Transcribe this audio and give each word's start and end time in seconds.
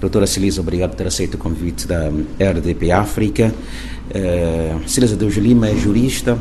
Doutora 0.00 0.26
Celisa, 0.26 0.60
obrigado 0.60 0.90
por 0.90 0.96
ter 0.96 1.06
aceito 1.06 1.34
o 1.34 1.38
convite 1.38 1.86
da 1.86 2.08
RDP 2.08 2.90
África. 2.90 3.52
Uh, 4.10 4.86
Celisa 4.86 5.16
Deus 5.16 5.34
Lima 5.36 5.68
é 5.68 5.74
jurista, 5.74 6.38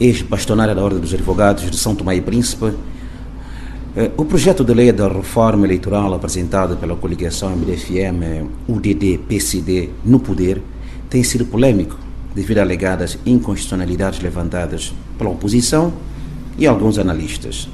ex-bastonária 0.00 0.74
da 0.74 0.82
Ordem 0.82 0.98
dos 0.98 1.14
Advogados 1.14 1.70
de 1.70 1.76
São 1.76 1.94
Tomé 1.94 2.16
e 2.16 2.20
Príncipe. 2.20 2.64
Uh, 2.64 2.74
o 4.16 4.24
projeto 4.24 4.64
de 4.64 4.74
lei 4.74 4.90
da 4.90 5.06
reforma 5.06 5.64
eleitoral 5.64 6.12
apresentado 6.12 6.76
pela 6.76 6.96
coligação 6.96 7.56
MDFM, 7.56 8.50
UDD, 8.66 9.18
PCD 9.28 9.90
no 10.04 10.18
poder 10.18 10.60
tem 11.08 11.22
sido 11.22 11.46
polêmico 11.46 11.96
devido 12.34 12.58
a 12.58 12.62
alegadas 12.62 13.16
inconstitucionalidades 13.24 14.20
levantadas 14.20 14.92
pela 15.16 15.30
oposição 15.30 15.92
e 16.58 16.66
alguns 16.66 16.98
analistas. 16.98 17.68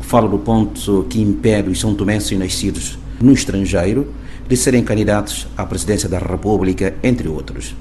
Falo 0.00 0.28
do 0.28 0.38
ponto 0.38 1.06
que 1.08 1.20
impede 1.20 1.70
os 1.70 1.78
são 1.78 1.94
tomenses 1.94 2.36
nascidos 2.36 2.98
no 3.20 3.32
estrangeiro 3.32 4.08
de 4.48 4.56
serem 4.56 4.84
candidatos 4.84 5.46
à 5.56 5.64
presidência 5.66 6.08
da 6.08 6.18
República, 6.18 6.94
entre 7.02 7.28
outros. 7.28 7.74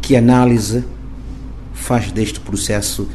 Que 0.00 0.16
análise 0.16 0.84
faz 1.72 2.10
deste 2.10 2.40
processo 2.40 3.08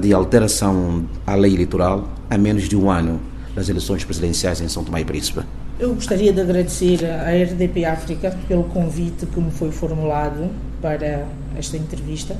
de 0.00 0.12
alteração 0.12 1.04
à 1.26 1.34
lei 1.34 1.54
eleitoral 1.54 2.08
a 2.28 2.36
menos 2.36 2.68
de 2.68 2.76
um 2.76 2.90
ano 2.90 3.20
das 3.54 3.68
eleições 3.68 4.04
presidenciais 4.04 4.60
em 4.60 4.68
São 4.68 4.82
Tomé 4.82 5.00
e 5.00 5.04
Príncipe? 5.04 5.42
Eu 5.78 5.94
gostaria 5.94 6.32
de 6.32 6.40
agradecer 6.40 7.04
à 7.04 7.30
RDP 7.30 7.84
África 7.84 8.36
pelo 8.48 8.64
convite 8.64 9.26
que 9.26 9.40
me 9.40 9.50
foi 9.50 9.70
formulado 9.70 10.50
para 10.80 11.26
esta 11.56 11.76
entrevista 11.76 12.36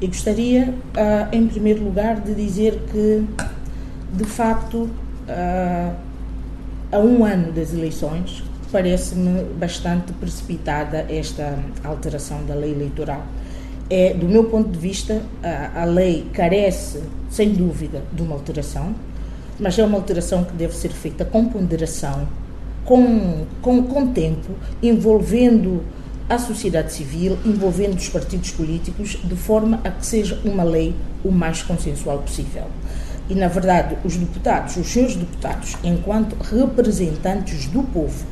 e 0.00 0.06
gostaria, 0.06 0.68
uh, 0.68 1.34
em 1.34 1.46
primeiro 1.48 1.82
lugar, 1.82 2.20
de 2.20 2.34
dizer 2.34 2.80
que, 2.90 3.24
de 4.12 4.24
facto, 4.24 4.88
uh, 5.28 5.94
a 6.92 6.98
um 6.98 7.24
ano 7.24 7.52
das 7.52 7.72
eleições, 7.72 8.44
parece-me 8.70 9.44
bastante 9.54 10.12
precipitada 10.12 11.06
esta 11.08 11.58
alteração 11.84 12.44
da 12.44 12.54
lei 12.54 12.72
eleitoral. 12.72 13.24
É, 13.90 14.12
do 14.12 14.28
meu 14.28 14.44
ponto 14.44 14.70
de 14.70 14.78
vista, 14.78 15.22
a, 15.42 15.82
a 15.82 15.84
lei 15.84 16.26
carece, 16.32 17.02
sem 17.30 17.54
dúvida, 17.54 18.02
de 18.12 18.22
uma 18.22 18.34
alteração, 18.34 18.94
mas 19.58 19.78
é 19.78 19.84
uma 19.84 19.96
alteração 19.96 20.44
que 20.44 20.52
deve 20.52 20.76
ser 20.76 20.90
feita 20.90 21.24
com 21.24 21.46
ponderação, 21.46 22.28
com, 22.84 23.46
com, 23.62 23.82
com 23.84 24.12
tempo, 24.12 24.52
envolvendo 24.82 25.82
a 26.28 26.38
sociedade 26.38 26.92
civil, 26.92 27.38
envolvendo 27.44 27.96
os 27.96 28.08
partidos 28.08 28.50
políticos, 28.50 29.18
de 29.24 29.34
forma 29.34 29.80
a 29.82 29.90
que 29.90 30.04
seja 30.04 30.38
uma 30.44 30.62
lei 30.62 30.94
o 31.24 31.32
mais 31.32 31.62
consensual 31.62 32.18
possível. 32.18 32.64
E, 33.30 33.34
na 33.34 33.48
verdade, 33.48 33.96
os 34.04 34.16
deputados, 34.16 34.76
os 34.76 34.86
seus 34.86 35.16
deputados, 35.16 35.76
enquanto 35.82 36.34
representantes 36.42 37.66
do 37.66 37.82
povo, 37.82 38.24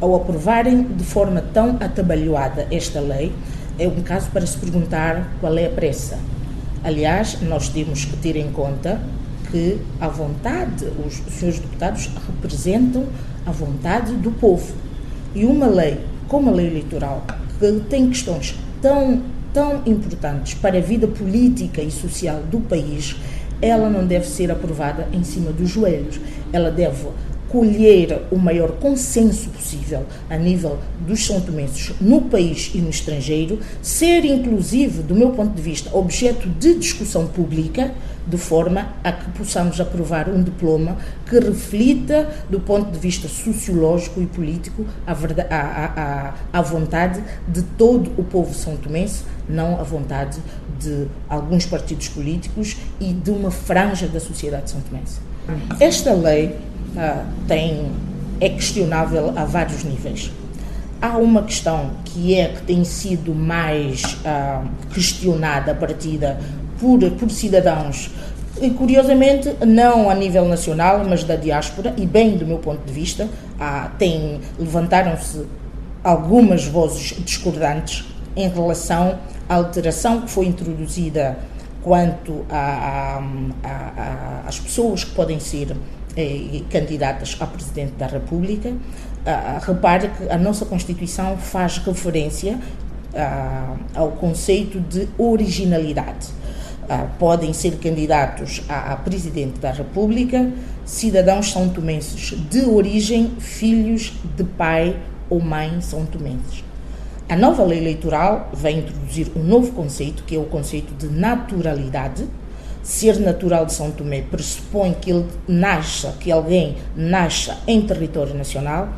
ao 0.00 0.14
aprovarem 0.14 0.82
de 0.82 1.04
forma 1.04 1.42
tão 1.52 1.76
atabalhoada 1.80 2.66
esta 2.70 3.00
lei, 3.00 3.32
é 3.78 3.88
um 3.88 4.02
caso 4.02 4.30
para 4.30 4.46
se 4.46 4.56
perguntar 4.56 5.28
qual 5.40 5.56
é 5.56 5.66
a 5.66 5.70
pressa. 5.70 6.18
Aliás, 6.84 7.40
nós 7.42 7.68
temos 7.68 8.04
que 8.04 8.16
ter 8.16 8.36
em 8.36 8.50
conta 8.50 9.00
que 9.50 9.78
a 10.00 10.08
vontade, 10.08 10.86
os 11.04 11.14
senhores 11.32 11.60
deputados 11.60 12.10
representam 12.26 13.06
a 13.44 13.50
vontade 13.50 14.12
do 14.14 14.30
povo. 14.30 14.74
E 15.34 15.44
uma 15.44 15.66
lei 15.66 15.98
como 16.28 16.50
a 16.50 16.52
lei 16.52 16.66
eleitoral, 16.66 17.24
que 17.58 17.80
tem 17.88 18.08
questões 18.08 18.58
tão, 18.82 19.22
tão 19.52 19.82
importantes 19.86 20.54
para 20.54 20.78
a 20.78 20.80
vida 20.80 21.06
política 21.06 21.80
e 21.80 21.90
social 21.90 22.42
do 22.50 22.60
país, 22.60 23.16
ela 23.60 23.88
não 23.88 24.06
deve 24.06 24.26
ser 24.26 24.50
aprovada 24.50 25.08
em 25.12 25.24
cima 25.24 25.50
dos 25.50 25.70
joelhos. 25.70 26.20
Ela 26.52 26.70
deve 26.70 27.06
colher 27.56 28.26
o 28.30 28.36
maior 28.36 28.72
consenso 28.72 29.48
possível 29.48 30.04
a 30.28 30.36
nível 30.36 30.78
dos 31.00 31.24
são 31.24 31.40
tomenses 31.40 31.94
no 32.02 32.20
país 32.20 32.70
e 32.74 32.78
no 32.82 32.90
estrangeiro, 32.90 33.58
ser 33.80 34.26
inclusive, 34.26 35.02
do 35.02 35.14
meu 35.14 35.30
ponto 35.30 35.54
de 35.54 35.62
vista, 35.62 35.88
objeto 35.96 36.50
de 36.50 36.74
discussão 36.74 37.26
pública, 37.26 37.94
de 38.26 38.36
forma 38.36 38.92
a 39.02 39.10
que 39.10 39.30
possamos 39.30 39.80
aprovar 39.80 40.28
um 40.28 40.42
diploma 40.42 40.98
que 41.26 41.38
reflita, 41.38 42.28
do 42.50 42.60
ponto 42.60 42.90
de 42.90 42.98
vista 42.98 43.26
sociológico 43.26 44.20
e 44.20 44.26
político, 44.26 44.84
a, 45.06 45.14
verdade, 45.14 45.48
a, 45.50 46.34
a, 46.52 46.58
a 46.58 46.60
vontade 46.60 47.24
de 47.48 47.62
todo 47.62 48.10
o 48.18 48.24
povo 48.24 48.52
são 48.52 48.76
tomense, 48.76 49.24
não 49.48 49.80
a 49.80 49.82
vontade 49.82 50.42
de 50.78 51.06
alguns 51.26 51.64
partidos 51.64 52.08
políticos 52.08 52.76
e 53.00 53.14
de 53.14 53.30
uma 53.30 53.50
franja 53.50 54.06
da 54.06 54.20
sociedade 54.20 54.70
são 54.70 54.80
tomense. 54.82 55.20
Esta 55.80 56.12
lei 56.12 56.58
uh, 56.96 57.24
tem, 57.46 57.92
é 58.40 58.48
questionável 58.48 59.32
a 59.36 59.44
vários 59.44 59.84
níveis. 59.84 60.32
Há 61.00 61.18
uma 61.18 61.42
questão 61.42 61.90
que 62.04 62.34
é 62.34 62.48
que 62.48 62.62
tem 62.62 62.82
sido 62.82 63.34
mais 63.34 64.02
uh, 64.14 64.66
questionada 64.92 65.74
partida 65.74 66.40
por, 66.80 66.98
por 67.12 67.30
cidadãos 67.30 68.10
e, 68.60 68.70
curiosamente, 68.70 69.54
não 69.66 70.08
a 70.08 70.14
nível 70.14 70.46
nacional, 70.46 71.04
mas 71.06 71.22
da 71.22 71.36
diáspora, 71.36 71.94
e 71.96 72.06
bem 72.06 72.38
do 72.38 72.46
meu 72.46 72.58
ponto 72.58 72.84
de 72.86 72.92
vista, 72.92 73.28
tem, 73.98 74.40
levantaram-se 74.58 75.44
algumas 76.02 76.64
vozes 76.64 77.14
discordantes 77.22 78.06
em 78.34 78.48
relação 78.48 79.18
à 79.46 79.56
alteração 79.56 80.22
que 80.22 80.30
foi 80.30 80.46
introduzida 80.46 81.38
quanto 81.82 82.46
às 84.46 84.58
pessoas 84.58 85.04
que 85.04 85.10
podem 85.10 85.38
ser 85.38 85.76
eh, 86.16 86.62
candidatas 86.70 87.36
a 87.40 87.46
Presidente 87.46 87.92
da 87.92 88.06
República, 88.06 88.72
ah, 89.24 89.60
repare 89.64 90.08
que 90.08 90.28
a 90.30 90.38
nossa 90.38 90.64
Constituição 90.64 91.36
faz 91.36 91.78
referência 91.78 92.58
ah, 93.14 93.76
ao 93.94 94.12
conceito 94.12 94.80
de 94.80 95.08
originalidade. 95.18 96.28
Ah, 96.88 97.08
podem 97.18 97.52
ser 97.52 97.78
candidatos 97.78 98.62
a, 98.68 98.92
a, 98.92 98.96
Presidente 98.96 99.58
da 99.58 99.72
República 99.72 100.52
cidadãos 100.84 101.50
são 101.50 101.68
tomenses 101.68 102.38
de 102.48 102.64
origem, 102.64 103.32
filhos 103.40 104.12
de 104.36 104.44
pai 104.44 104.96
ou 105.28 105.40
mãe 105.40 105.80
são 105.80 106.06
tomenses. 106.06 106.64
A 107.28 107.34
nova 107.34 107.64
lei 107.64 107.78
eleitoral 107.78 108.50
vai 108.52 108.74
introduzir 108.74 109.32
um 109.34 109.42
novo 109.42 109.72
conceito, 109.72 110.22
que 110.22 110.36
é 110.36 110.38
o 110.38 110.44
conceito 110.44 110.94
de 110.94 111.12
naturalidade, 111.12 112.24
ser 112.86 113.18
natural 113.18 113.66
de 113.66 113.72
São 113.72 113.90
Tomé 113.90 114.22
pressupõe 114.22 114.94
que 114.94 115.10
ele 115.10 115.26
nasça, 115.48 116.14
que 116.20 116.30
alguém 116.30 116.76
nasça 116.94 117.58
em 117.66 117.82
território 117.82 118.32
nacional 118.32 118.88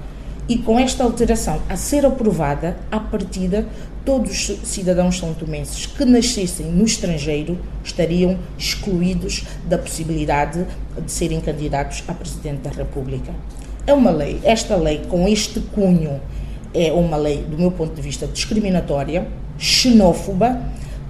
e 0.47 0.59
com 0.59 0.78
esta 0.78 1.04
alteração 1.04 1.62
a 1.71 1.76
ser 1.76 2.04
aprovada, 2.04 2.76
à 2.93 3.00
partida, 3.00 3.66
todos 4.04 4.31
os 4.50 4.69
cidadãos 4.69 5.16
são 5.16 5.32
tomenses 5.32 5.87
que 5.87 6.04
nascessem 6.04 6.66
no 6.66 6.84
estrangeiro 6.84 7.59
estariam 7.82 8.38
excluídos 8.59 9.44
da 9.66 9.78
possibilidade 9.78 10.66
de 11.03 11.10
serem 11.10 11.41
candidatos 11.41 12.05
a 12.06 12.12
Presidente 12.12 12.60
da 12.60 12.70
República. 12.70 13.32
É 13.87 13.94
uma 13.94 14.10
lei, 14.10 14.38
esta 14.44 14.76
lei 14.76 15.00
com 15.09 15.26
este 15.26 15.60
cunho 15.60 16.20
é 16.75 16.93
uma 16.93 17.16
lei, 17.16 17.43
do 17.43 17.56
meu 17.56 17.70
ponto 17.70 17.94
de 17.94 18.03
vista, 18.03 18.26
discriminatória, 18.26 19.26
xenófoba, 19.59 20.60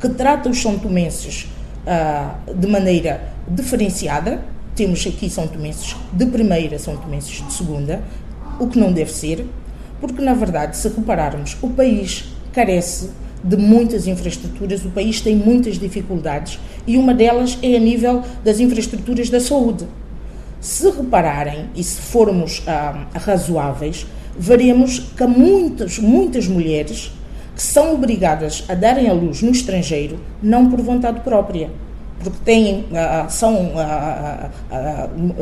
que 0.00 0.08
trata 0.10 0.48
os 0.48 0.62
são 0.62 0.78
tomenses 0.78 1.48
uh, 1.88 2.54
de 2.54 2.66
maneira 2.66 3.32
diferenciada. 3.48 4.42
Temos 4.74 5.04
aqui 5.06 5.28
São 5.30 5.48
Tomenses 5.48 5.96
de 6.12 6.26
primeira, 6.26 6.78
São 6.78 6.96
Tomenses 6.96 7.44
de 7.44 7.52
segunda, 7.52 8.02
o 8.60 8.68
que 8.68 8.78
não 8.78 8.92
deve 8.92 9.12
ser, 9.12 9.44
porque 10.00 10.22
na 10.22 10.34
verdade, 10.34 10.76
se 10.76 10.88
repararmos, 10.88 11.56
o 11.60 11.70
país 11.70 12.26
carece 12.52 13.10
de 13.42 13.56
muitas 13.56 14.06
infraestruturas, 14.06 14.84
o 14.84 14.90
país 14.90 15.20
tem 15.20 15.34
muitas 15.34 15.78
dificuldades 15.78 16.58
e 16.86 16.96
uma 16.96 17.14
delas 17.14 17.58
é 17.62 17.76
a 17.76 17.80
nível 17.80 18.22
das 18.44 18.60
infraestruturas 18.60 19.30
da 19.30 19.40
saúde. 19.40 19.86
Se 20.60 20.90
repararem 20.90 21.66
e 21.74 21.82
se 21.82 22.00
formos 22.00 22.62
ah, 22.66 23.06
razoáveis, 23.14 24.06
veremos 24.36 24.98
que 24.98 25.24
muitas, 25.24 25.98
muitas 25.98 26.48
mulheres 26.48 27.12
são 27.62 27.94
obrigadas 27.94 28.64
a 28.68 28.74
darem 28.74 29.08
à 29.08 29.12
luz 29.12 29.42
no 29.42 29.50
estrangeiro, 29.50 30.18
não 30.42 30.70
por 30.70 30.80
vontade 30.80 31.20
própria, 31.20 31.70
porque 32.22 32.38
têm, 32.44 32.84
ah, 32.92 33.24
ah, 33.24 33.28
são, 33.28 33.72
ah, 33.76 34.50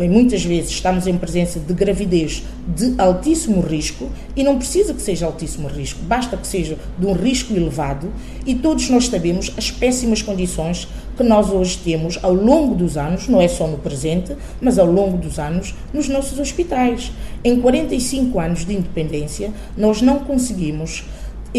muitas 0.08 0.44
vezes 0.44 0.70
estamos 0.70 1.06
em 1.06 1.16
presença 1.16 1.58
de 1.58 1.72
gravidez 1.72 2.42
de 2.68 2.94
altíssimo 2.98 3.60
risco 3.60 4.10
e 4.34 4.42
não 4.42 4.58
precisa 4.58 4.92
que 4.92 5.00
seja 5.00 5.26
altíssimo 5.26 5.68
risco, 5.68 6.00
basta 6.02 6.36
que 6.36 6.46
seja 6.46 6.76
de 6.98 7.06
um 7.06 7.12
risco 7.12 7.54
elevado 7.54 8.12
e 8.44 8.54
todos 8.54 8.90
nós 8.90 9.06
sabemos 9.06 9.52
as 9.56 9.70
péssimas 9.70 10.20
condições 10.20 10.88
que 11.16 11.22
nós 11.22 11.50
hoje 11.50 11.78
temos 11.82 12.18
ao 12.22 12.34
longo 12.34 12.74
dos 12.74 12.98
anos, 12.98 13.26
não 13.26 13.40
é 13.40 13.48
só 13.48 13.66
no 13.66 13.78
presente, 13.78 14.36
mas 14.60 14.78
ao 14.78 14.86
longo 14.86 15.16
dos 15.16 15.38
anos, 15.38 15.74
nos 15.92 16.08
nossos 16.08 16.38
hospitais. 16.38 17.10
Em 17.42 17.58
45 17.58 18.38
anos 18.38 18.66
de 18.66 18.74
independência, 18.74 19.50
nós 19.76 20.02
não 20.02 20.18
conseguimos 20.18 21.04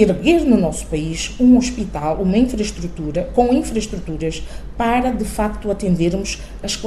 erguer 0.02 0.42
no 0.42 0.58
nosso 0.58 0.86
país 0.88 1.32
um 1.40 1.58
hospital, 1.58 2.22
uma 2.22 2.38
infraestrutura, 2.38 3.30
com 3.34 3.54
infraestruturas 3.54 4.44
para 4.78 5.12
de 5.12 5.26
facto 5.26 5.72
atendermos 5.72 6.40
as, 6.62 6.80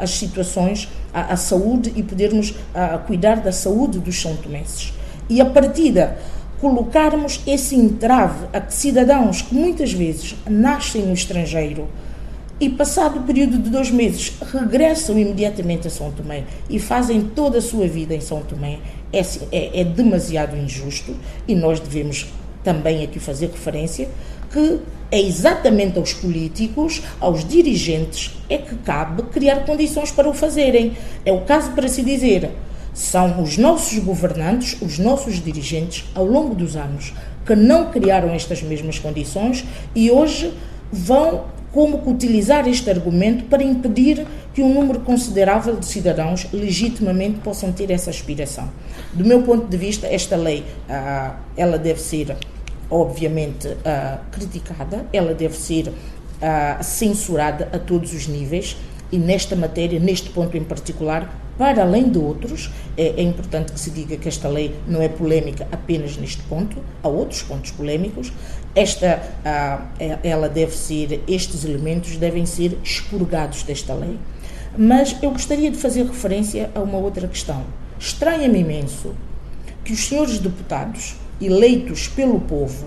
as 0.00 0.10
situações, 0.10 0.88
a, 1.12 1.32
a, 1.32 1.36
saúde 1.36 1.92
e 1.94 2.02
podermos 2.02 2.54
a, 2.74 2.98
cuidar 2.98 3.36
da 3.36 3.52
saúde 3.52 3.98
dos 3.98 4.20
são 4.20 4.36
tomenses. 4.36 4.92
e 5.28 5.40
a 5.40 5.46
partida 5.46 6.18
colocarmos 6.60 7.40
esse 7.46 7.76
entrave 7.76 8.46
a 8.52 8.60
que 8.60 8.74
cidadãos 8.74 9.42
que 9.42 9.54
muitas 9.54 9.92
vezes 9.92 10.34
nascem 10.48 11.02
no 11.02 11.12
estrangeiro 11.12 11.88
e 12.60 12.68
passado 12.68 13.20
o 13.20 13.22
período 13.22 13.56
de 13.58 13.70
dois 13.70 13.90
meses 13.90 14.32
regressam 14.52 15.16
imediatamente 15.16 15.86
a 15.86 15.90
São 15.90 16.10
Tomé 16.10 16.42
e 16.68 16.80
fazem 16.80 17.22
toda 17.22 17.58
a 17.58 17.62
sua 17.62 17.86
vida 17.86 18.14
em 18.14 18.20
São 18.20 18.40
Tomé 18.40 18.78
é, 19.12 19.20
é, 19.52 19.80
é 19.80 19.84
demasiado 19.84 20.56
injusto 20.56 21.14
e 21.46 21.54
nós 21.54 21.78
devemos 21.78 22.26
também 22.62 23.04
aqui 23.04 23.18
fazer 23.18 23.46
referência 23.46 24.08
que 24.50 24.80
é 25.10 25.20
exatamente 25.20 25.98
aos 25.98 26.12
políticos, 26.12 27.02
aos 27.20 27.46
dirigentes, 27.46 28.36
é 28.48 28.58
que 28.58 28.74
cabe 28.76 29.22
criar 29.24 29.64
condições 29.64 30.10
para 30.10 30.28
o 30.28 30.34
fazerem. 30.34 30.96
É 31.24 31.32
o 31.32 31.42
caso 31.42 31.72
para 31.72 31.88
se 31.88 32.02
dizer, 32.02 32.50
são 32.92 33.42
os 33.42 33.56
nossos 33.56 33.98
governantes, 33.98 34.80
os 34.82 34.98
nossos 34.98 35.42
dirigentes, 35.42 36.04
ao 36.14 36.24
longo 36.24 36.54
dos 36.54 36.76
anos, 36.76 37.14
que 37.46 37.54
não 37.54 37.90
criaram 37.90 38.30
estas 38.30 38.62
mesmas 38.62 38.98
condições 38.98 39.64
e 39.94 40.10
hoje 40.10 40.52
vão 40.92 41.44
como 41.72 42.08
utilizar 42.08 42.66
este 42.66 42.90
argumento 42.90 43.44
para 43.44 43.62
impedir 43.62 44.26
que 44.54 44.62
um 44.62 44.72
número 44.72 45.00
considerável 45.00 45.76
de 45.76 45.86
cidadãos 45.86 46.46
legitimamente 46.52 47.38
possam 47.40 47.72
ter 47.72 47.90
essa 47.90 48.10
aspiração. 48.10 48.68
Do 49.12 49.24
meu 49.24 49.42
ponto 49.42 49.66
de 49.66 49.76
vista, 49.76 50.06
esta 50.06 50.36
lei 50.36 50.64
ah, 50.88 51.36
ela 51.56 51.78
deve 51.78 52.00
ser 52.00 52.36
obviamente 52.90 53.76
ah, 53.84 54.18
criticada, 54.32 55.06
ela 55.12 55.34
deve 55.34 55.56
ser 55.56 55.92
ah, 56.40 56.78
censurada 56.82 57.68
a 57.72 57.78
todos 57.78 58.12
os 58.12 58.26
níveis 58.26 58.76
e 59.12 59.18
nesta 59.18 59.54
matéria, 59.56 59.98
neste 59.98 60.30
ponto 60.30 60.56
em 60.56 60.64
particular, 60.64 61.47
para 61.58 61.82
além 61.82 62.08
de 62.08 62.18
outros, 62.18 62.70
é, 62.96 63.08
é, 63.08 63.22
importante 63.22 63.72
que 63.72 63.80
se 63.80 63.90
diga 63.90 64.16
que 64.16 64.28
esta 64.28 64.48
lei 64.48 64.72
não 64.86 65.02
é 65.02 65.08
polémica 65.08 65.66
apenas 65.72 66.16
neste 66.16 66.40
ponto, 66.44 66.78
há 67.02 67.08
outros 67.08 67.42
pontos 67.42 67.72
polémicos. 67.72 68.32
Esta, 68.76 69.20
ah, 69.44 69.88
é, 69.98 70.18
ela 70.22 70.48
deve 70.48 70.76
ser, 70.76 71.20
estes 71.26 71.64
elementos 71.64 72.16
devem 72.16 72.46
ser 72.46 72.78
expurgados 72.84 73.64
desta 73.64 73.92
lei. 73.92 74.16
Mas 74.76 75.16
eu 75.20 75.32
gostaria 75.32 75.68
de 75.68 75.76
fazer 75.76 76.04
referência 76.04 76.70
a 76.72 76.78
uma 76.78 76.98
outra 76.98 77.26
questão. 77.26 77.64
Estranha-me 77.98 78.60
imenso 78.60 79.12
que 79.84 79.92
os 79.92 80.06
senhores 80.06 80.38
deputados, 80.38 81.16
eleitos 81.40 82.06
pelo 82.06 82.38
povo 82.38 82.86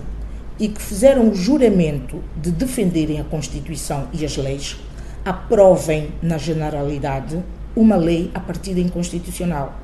e 0.58 0.68
que 0.68 0.80
fizeram 0.80 1.28
o 1.28 1.34
juramento 1.34 2.22
de 2.34 2.50
defenderem 2.50 3.20
a 3.20 3.24
Constituição 3.24 4.08
e 4.14 4.24
as 4.24 4.36
leis, 4.38 4.78
aprovem, 5.24 6.10
na 6.22 6.38
generalidade, 6.38 7.42
uma 7.74 7.96
lei 7.96 8.30
a 8.34 8.40
partir 8.40 8.78
inconstitucional. 8.78 9.78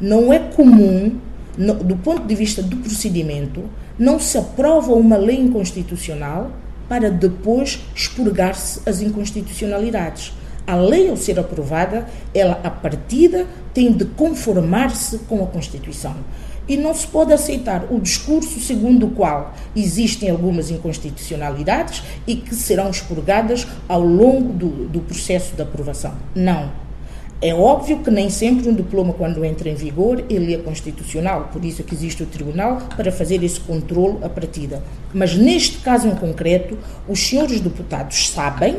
Não 0.00 0.32
é 0.32 0.38
comum, 0.38 1.18
no, 1.56 1.74
do 1.74 1.96
ponto 1.96 2.26
de 2.26 2.34
vista 2.34 2.62
do 2.62 2.76
procedimento, 2.76 3.64
não 3.98 4.18
se 4.18 4.38
aprova 4.38 4.92
uma 4.92 5.16
lei 5.16 5.38
inconstitucional 5.38 6.50
para 6.88 7.10
depois 7.10 7.80
expurgar-se 7.94 8.80
as 8.86 9.00
inconstitucionalidades. 9.00 10.32
A 10.66 10.76
lei, 10.76 11.08
ao 11.08 11.16
ser 11.16 11.38
aprovada, 11.40 12.06
ela, 12.34 12.60
a 12.62 12.70
partida, 12.70 13.46
tem 13.74 13.92
de 13.92 14.04
conformar-se 14.04 15.18
com 15.20 15.42
a 15.42 15.46
Constituição. 15.46 16.14
E 16.68 16.76
não 16.76 16.94
se 16.94 17.06
pode 17.06 17.32
aceitar 17.32 17.86
o 17.90 17.98
discurso 17.98 18.60
segundo 18.60 19.06
o 19.06 19.10
qual 19.10 19.54
existem 19.74 20.30
algumas 20.30 20.70
inconstitucionalidades 20.70 22.02
e 22.26 22.36
que 22.36 22.54
serão 22.54 22.88
expurgadas 22.88 23.66
ao 23.88 24.00
longo 24.00 24.52
do, 24.52 24.88
do 24.88 25.00
processo 25.00 25.56
de 25.56 25.62
aprovação. 25.62 26.14
Não. 26.34 26.81
É 27.44 27.52
óbvio 27.52 27.98
que 27.98 28.08
nem 28.08 28.30
sempre 28.30 28.68
um 28.68 28.72
diploma, 28.72 29.12
quando 29.12 29.44
entra 29.44 29.68
em 29.68 29.74
vigor, 29.74 30.24
ele 30.30 30.54
é 30.54 30.58
constitucional, 30.58 31.50
por 31.52 31.64
isso 31.64 31.82
é 31.82 31.84
que 31.84 31.92
existe 31.92 32.22
o 32.22 32.26
tribunal 32.26 32.78
para 32.96 33.10
fazer 33.10 33.42
esse 33.42 33.58
controle 33.58 34.18
a 34.22 34.28
partida. 34.28 34.80
Mas 35.12 35.34
neste 35.34 35.78
caso 35.78 36.06
em 36.06 36.14
concreto, 36.14 36.78
os 37.08 37.18
senhores 37.18 37.60
deputados 37.60 38.28
sabem, 38.28 38.76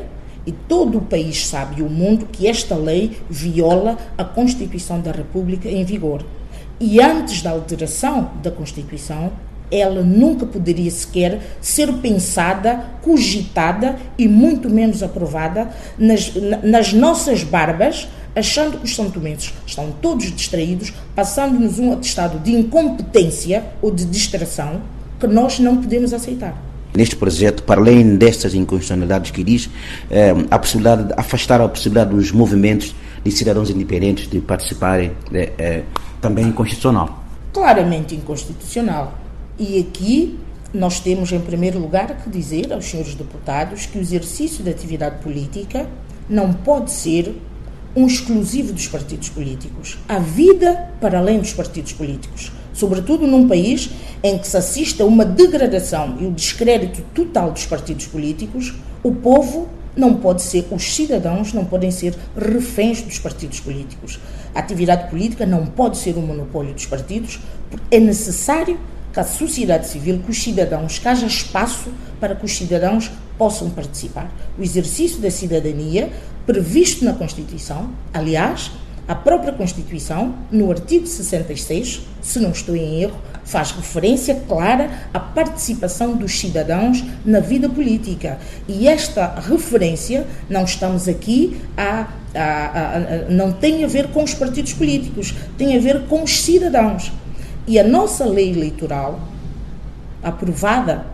e 0.48 0.54
todo 0.54 1.00
o 1.00 1.01
país 1.01 1.45
sabe, 1.45 1.81
e 1.81 1.83
o 1.83 1.89
mundo, 1.89 2.25
que 2.31 2.48
esta 2.48 2.74
lei 2.74 3.18
viola 3.30 3.98
a 4.18 4.24
Constituição 4.24 5.01
da 5.01 5.12
República 5.12 5.68
em 5.68 5.83
vigor. 5.83 6.24
E 6.80 7.01
antes 7.01 7.42
da 7.42 7.51
alteração 7.51 8.31
da 8.42 8.50
Constituição, 8.50 9.33
ela 9.69 10.04
nunca 10.04 10.45
poderia 10.45 10.92
sequer 10.92 11.39
ser 11.59 11.92
pensada, 11.94 12.81
cogitada 13.01 13.98
e 14.18 14.27
muito 14.27 14.69
menos 14.69 15.04
aprovada 15.04 15.69
nas, 15.98 16.31
nas 16.63 16.94
nossas 16.94 17.44
barbas 17.44 18.07
achando 18.35 18.77
que 18.77 18.85
os 18.85 18.95
santomenses 18.95 19.53
estão 19.65 19.91
todos 20.01 20.31
distraídos, 20.31 20.94
passando-nos 21.15 21.80
um 21.80 21.94
atestado 21.94 22.39
de 22.39 22.53
incompetência 22.53 23.63
ou 23.81 23.91
de 23.91 24.06
distração 24.06 24.81
que 25.19 25.27
nós 25.27 25.59
não 25.59 25.77
podemos 25.77 26.13
aceitar. 26.13 26.56
Neste 26.95 27.15
projeto, 27.15 27.63
para 27.63 27.81
além 27.81 28.18
destas 28.18 28.53
inconstitucionalidades 28.53 29.31
que 29.31 29.44
diz, 29.44 29.69
eh, 30.12 30.35
a 30.51 30.59
possibilidade 30.59 31.07
de 31.07 31.13
afastar 31.18 31.59
a 31.59 31.68
possibilidade 31.68 32.12
dos 32.12 32.31
movimentos 32.31 32.94
de 33.24 33.31
cidadãos 33.31 33.69
independentes 33.69 34.30
de 34.30 34.39
participarem 34.39 35.12
eh, 35.33 35.51
eh, 35.57 35.83
também 36.21 36.45
inconstitucional. 36.45 37.24
Claramente 37.51 38.13
inconstitucional. 38.13 39.18
E 39.57 39.80
aqui 39.80 40.38
nós 40.71 41.00
temos, 41.00 41.31
em 41.31 41.39
primeiro 41.39 41.80
lugar, 41.80 42.15
que 42.24 42.30
dizer 42.30 42.71
aos 42.71 42.85
senhores 42.85 43.15
deputados 43.15 43.85
que 43.85 43.97
o 43.97 44.01
exercício 44.01 44.63
da 44.63 44.69
atividade 44.69 45.24
política 45.24 45.88
não 46.30 46.53
pode 46.53 46.91
ser 46.91 47.35
um 47.95 48.07
exclusivo 48.07 48.74
dos 48.74 48.88
partidos 48.88 49.30
políticos. 49.30 49.98
Há 50.07 50.19
vida 50.19 50.90
para 51.00 51.19
além 51.19 51.40
dos 51.40 51.54
partidos 51.54 51.94
políticos, 51.94 52.51
sobretudo 52.74 53.28
num 53.28 53.48
país 53.48 53.90
em 54.24 54.38
que 54.38 54.48
se 54.48 54.57
assiste 54.57 55.01
a 55.01 55.06
uma 55.06 55.24
degradação 55.24 56.18
e 56.19 56.25
o 56.25 56.31
descrédito 56.31 57.04
total 57.13 57.51
dos 57.51 57.66
partidos 57.66 58.07
políticos, 58.07 58.74
o 59.04 59.13
povo 59.13 59.68
não 59.95 60.16
pode 60.16 60.42
ser, 60.42 60.66
os 60.72 60.95
cidadãos 60.95 61.54
não 61.54 61.66
podem 61.66 61.92
ser 61.92 62.16
reféns 62.36 63.04
dos 63.04 63.19
partidos 63.19 63.60
políticos. 63.60 64.19
A 64.56 64.60
atividade 64.60 65.10
política 65.10 65.45
não 65.45 65.66
pode 65.68 65.98
ser 65.98 66.18
um 66.18 66.22
monopólio 66.22 66.74
dos 66.74 66.88
partidos, 66.88 67.40
é 67.92 68.00
necessário 68.00 68.80
que 69.13 69.19
a 69.19 69.24
sociedade 69.24 69.88
civil, 69.88 70.19
que 70.25 70.31
os 70.31 70.42
cidadãos, 70.42 70.98
que 70.98 71.07
haja 71.07 71.28
espaço 71.28 71.92
para 72.19 72.34
que 72.34 72.44
os 72.44 72.57
cidadãos 72.57 73.12
possam 73.38 73.69
participar. 73.69 74.31
O 74.57 74.63
exercício 74.63 75.19
da 75.19 75.30
cidadania 75.30 76.12
previsto 76.45 77.06
na 77.06 77.13
Constituição, 77.13 77.90
aliás, 78.13 78.72
a 79.07 79.16
própria 79.16 79.51
Constituição, 79.51 80.34
no 80.50 80.72
artigo 80.72 81.06
66, 81.06 82.04
se 82.22 82.40
não 82.40 82.51
estou 82.51 82.75
em 82.75 83.01
erro, 83.01 83.19
faz 83.44 83.72
referência 83.72 84.36
clara 84.48 84.90
à 85.13 85.19
participação 85.19 86.16
dos 86.16 86.40
cidadãos 86.40 87.04
na 87.26 87.42
vida 87.42 87.68
política. 87.68 88.40
E 88.66 88.88
esta 88.88 89.40
referência, 89.42 90.26
não 90.50 90.64
estamos 90.64 91.09
aqui 91.09 91.62
a, 91.76 92.07
a, 92.33 92.40
a, 92.40 93.00
não 93.30 93.52
tem 93.52 93.83
a 93.83 93.88
ver 93.88 94.07
com 94.07 94.23
os 94.23 94.33
partidos 94.33 94.71
políticos, 94.71 95.33
tem 95.57 95.76
a 95.76 95.81
ver 95.81 96.04
com 96.07 96.23
os 96.23 96.42
cidadãos. 96.42 97.12
E 97.68 97.78
a 97.78 97.83
nossa 97.83 98.23
lei 98.26 98.52
eleitoral, 98.52 99.19
aprovada 100.21 101.06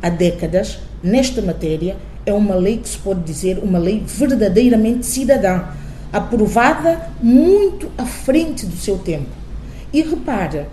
há 0.00 0.08
décadas 0.08 0.78
nesta 1.02 1.42
matéria, 1.42 1.96
é 2.24 2.32
uma 2.32 2.54
lei 2.54 2.78
que 2.78 2.88
se 2.88 2.98
pode 2.98 3.20
dizer 3.20 3.58
uma 3.62 3.78
lei 3.78 4.02
verdadeiramente 4.06 5.06
cidadã, 5.06 5.64
aprovada 6.12 7.08
muito 7.22 7.90
à 7.96 8.04
frente 8.04 8.66
do 8.66 8.76
seu 8.76 8.98
tempo. 8.98 9.30
E 9.92 10.02
repara, 10.02 10.68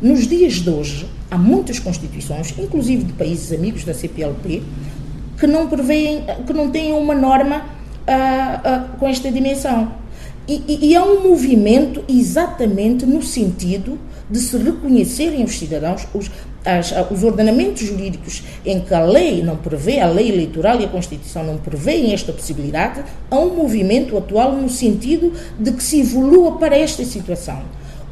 nos 0.00 0.26
dias 0.26 0.54
de 0.54 0.70
hoje, 0.70 1.08
há 1.30 1.36
muitas 1.36 1.78
constituições, 1.78 2.54
inclusive 2.58 3.04
de 3.04 3.12
países 3.12 3.52
amigos 3.52 3.84
da 3.84 3.94
CPLP, 3.94 4.62
que 5.38 5.46
não 5.46 5.68
prevêem, 5.68 6.24
que 6.46 6.52
não 6.52 6.70
têm 6.70 6.92
uma 6.92 7.14
norma 7.14 7.58
uh, 7.58 8.94
uh, 8.94 8.98
com 8.98 9.06
esta 9.08 9.30
dimensão. 9.30 9.92
E, 10.46 10.62
e, 10.68 10.90
e 10.90 10.96
há 10.96 11.02
um 11.02 11.28
movimento 11.28 12.04
exatamente 12.08 13.06
no 13.06 13.22
sentido 13.22 13.98
de 14.30 14.38
se 14.38 14.56
reconhecerem 14.56 15.42
os 15.42 15.58
cidadãos, 15.58 16.06
os, 16.14 16.30
as, 16.64 16.92
os 17.10 17.22
ordenamentos 17.22 17.82
jurídicos 17.82 18.42
em 18.64 18.80
que 18.80 18.94
a 18.94 19.04
lei 19.04 19.42
não 19.42 19.56
prevê, 19.56 20.00
a 20.00 20.06
lei 20.06 20.30
eleitoral 20.30 20.80
e 20.80 20.84
a 20.84 20.88
Constituição 20.88 21.44
não 21.44 21.58
prevêem 21.58 22.12
esta 22.12 22.32
possibilidade, 22.32 23.04
há 23.30 23.38
um 23.38 23.54
movimento 23.54 24.16
atual 24.16 24.52
no 24.52 24.68
sentido 24.68 25.32
de 25.58 25.72
que 25.72 25.82
se 25.82 26.00
evolua 26.00 26.58
para 26.58 26.76
esta 26.76 27.04
situação. 27.04 27.62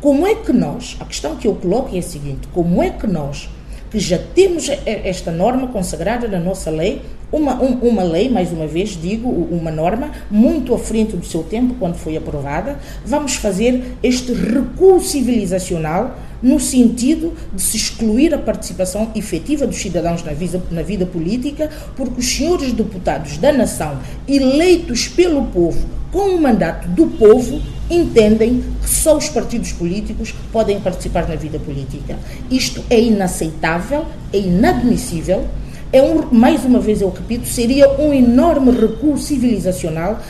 Como 0.00 0.26
é 0.26 0.34
que 0.34 0.52
nós, 0.52 0.96
a 1.00 1.04
questão 1.04 1.36
que 1.36 1.46
eu 1.46 1.54
coloco 1.54 1.94
é 1.94 2.00
a 2.00 2.02
seguinte: 2.02 2.48
como 2.52 2.82
é 2.82 2.90
que 2.90 3.06
nós, 3.06 3.48
que 3.90 3.98
já 3.98 4.18
temos 4.18 4.68
esta 4.84 5.30
norma 5.30 5.68
consagrada 5.68 6.26
na 6.26 6.40
nossa 6.40 6.70
lei, 6.70 7.02
uma, 7.32 7.60
um, 7.60 7.78
uma 7.88 8.02
lei, 8.02 8.28
mais 8.28 8.52
uma 8.52 8.66
vez 8.66 8.90
digo, 8.90 9.28
uma 9.28 9.70
norma 9.70 10.10
muito 10.30 10.74
à 10.74 10.78
frente 10.78 11.16
do 11.16 11.24
seu 11.24 11.42
tempo 11.42 11.74
quando 11.78 11.96
foi 11.96 12.16
aprovada. 12.16 12.78
Vamos 13.04 13.34
fazer 13.34 13.96
este 14.02 14.32
recuo 14.32 15.00
civilizacional 15.00 16.16
no 16.42 16.58
sentido 16.58 17.32
de 17.54 17.62
se 17.62 17.76
excluir 17.76 18.34
a 18.34 18.38
participação 18.38 19.10
efetiva 19.14 19.66
dos 19.66 19.76
cidadãos 19.76 20.22
na 20.24 20.32
vida, 20.32 20.62
na 20.70 20.82
vida 20.82 21.06
política, 21.06 21.70
porque 21.96 22.20
os 22.20 22.26
senhores 22.26 22.72
deputados 22.72 23.38
da 23.38 23.52
nação, 23.52 23.98
eleitos 24.28 25.08
pelo 25.08 25.46
povo, 25.46 25.86
com 26.10 26.34
o 26.34 26.40
mandato 26.40 26.88
do 26.88 27.06
povo, 27.06 27.62
entendem 27.88 28.62
que 28.82 28.88
só 28.88 29.16
os 29.16 29.28
partidos 29.28 29.72
políticos 29.72 30.34
podem 30.52 30.80
participar 30.80 31.28
na 31.28 31.36
vida 31.36 31.58
política. 31.58 32.18
Isto 32.50 32.82
é 32.90 33.00
inaceitável, 33.00 34.04
é 34.32 34.38
inadmissível. 34.38 35.46
É 35.92 36.02
um, 36.02 36.32
mais 36.32 36.64
uma 36.64 36.80
vez 36.80 37.02
eu 37.02 37.10
repito, 37.10 37.46
seria 37.46 38.00
um 38.00 38.14
enorme 38.14 38.70
recuo 38.70 39.18
civilizacional, 39.18 40.20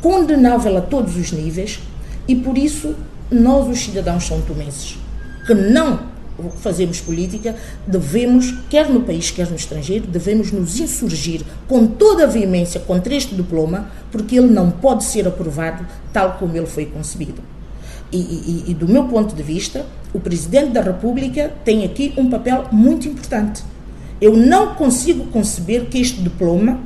condenável 0.00 0.78
a 0.78 0.80
todos 0.80 1.16
os 1.16 1.30
níveis, 1.30 1.80
e 2.26 2.34
por 2.34 2.56
isso 2.56 2.94
nós, 3.30 3.68
os 3.68 3.78
cidadãos 3.84 4.26
são 4.26 4.40
tomenses, 4.40 4.98
que 5.46 5.52
não 5.52 6.14
fazemos 6.60 7.00
política, 7.00 7.54
devemos, 7.86 8.54
quer 8.68 8.88
no 8.88 9.02
país, 9.02 9.30
quer 9.30 9.48
no 9.48 9.56
estrangeiro, 9.56 10.06
devemos 10.06 10.50
nos 10.50 10.80
insurgir 10.80 11.42
com 11.68 11.86
toda 11.86 12.24
a 12.24 12.26
veemência 12.26 12.80
contra 12.80 13.14
este 13.14 13.34
diploma, 13.34 13.90
porque 14.10 14.36
ele 14.36 14.48
não 14.48 14.70
pode 14.70 15.04
ser 15.04 15.28
aprovado 15.28 15.86
tal 16.12 16.32
como 16.38 16.56
ele 16.56 16.66
foi 16.66 16.86
concebido. 16.86 17.42
E, 18.10 18.18
e, 18.18 18.64
e 18.68 18.74
do 18.74 18.88
meu 18.88 19.04
ponto 19.04 19.34
de 19.34 19.42
vista, 19.42 19.84
o 20.12 20.20
Presidente 20.20 20.70
da 20.70 20.80
República 20.80 21.52
tem 21.64 21.84
aqui 21.84 22.14
um 22.16 22.30
papel 22.30 22.66
muito 22.72 23.06
importante. 23.08 23.62
Eu 24.24 24.34
não 24.34 24.74
consigo 24.74 25.26
conceber 25.26 25.84
que 25.84 25.98
este 25.98 26.22
diploma, 26.22 26.80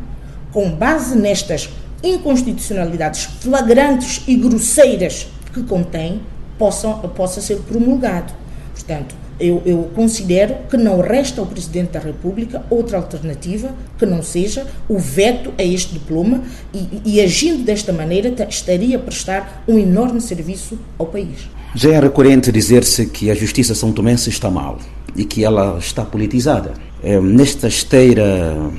com 0.50 0.72
base 0.72 1.16
nestas 1.16 1.70
inconstitucionalidades 2.02 3.26
flagrantes 3.40 4.24
e 4.26 4.34
grosseiras 4.34 5.28
que 5.54 5.62
contém, 5.62 6.20
possa, 6.58 6.88
possa 6.88 7.40
ser 7.40 7.58
promulgado. 7.58 8.32
Portanto, 8.74 9.14
eu, 9.38 9.62
eu, 9.64 9.88
considero 9.94 10.56
que 10.68 10.76
não 10.76 11.00
resta 11.00 11.40
ao 11.40 11.46
Presidente 11.46 11.92
da 11.92 12.00
República 12.00 12.64
outra 12.68 12.96
alternativa 12.96 13.72
que 13.96 14.04
não 14.04 14.20
seja 14.20 14.66
o 14.88 14.98
veto 14.98 15.54
a 15.56 15.62
este 15.62 15.92
diploma 15.92 16.42
e, 16.74 17.02
e 17.04 17.20
agindo 17.20 17.62
desta 17.62 17.92
maneira 17.92 18.34
estaria 18.48 18.96
a 18.96 19.00
prestar 19.00 19.62
um 19.68 19.78
enorme 19.78 20.20
serviço 20.20 20.76
ao 20.98 21.06
país. 21.06 21.48
Já 21.72 21.90
é 21.92 22.00
recorrente 22.00 22.50
dizer-se 22.50 23.06
que 23.06 23.30
a 23.30 23.34
justiça 23.36 23.76
são 23.76 23.92
tomense 23.92 24.28
está 24.28 24.50
mal 24.50 24.80
e 25.14 25.24
que 25.24 25.44
ela 25.44 25.78
está 25.78 26.04
politizada. 26.04 26.87
É, 27.02 27.20
nesta 27.20 27.68
esteira, 27.68 28.24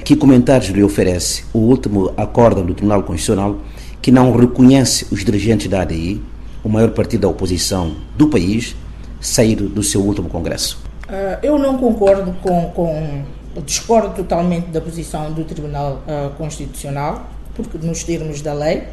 que 0.03 0.15
comentários 0.15 0.69
lhe 0.69 0.83
oferece 0.83 1.45
o 1.53 1.59
último 1.59 2.11
acórdão 2.17 2.65
do 2.65 2.73
Tribunal 2.73 3.03
Constitucional 3.03 3.57
que 4.01 4.11
não 4.11 4.35
reconhece 4.35 5.07
os 5.11 5.23
dirigentes 5.23 5.67
da 5.67 5.81
ADI, 5.81 6.21
o 6.63 6.69
maior 6.69 6.91
partido 6.91 7.21
da 7.21 7.27
oposição 7.27 7.95
do 8.17 8.27
país, 8.27 8.75
sair 9.19 9.55
do 9.55 9.83
seu 9.83 10.01
último 10.01 10.29
congresso? 10.29 10.81
Uh, 11.07 11.39
eu 11.41 11.57
não 11.57 11.77
concordo 11.77 12.33
com, 12.41 12.69
com. 12.71 13.23
Discordo 13.65 14.13
totalmente 14.13 14.67
da 14.67 14.79
posição 14.79 15.33
do 15.33 15.43
Tribunal 15.43 16.03
uh, 16.07 16.29
Constitucional, 16.37 17.27
porque, 17.55 17.77
nos 17.79 18.03
termos 18.03 18.41
da 18.41 18.53
lei, 18.53 18.83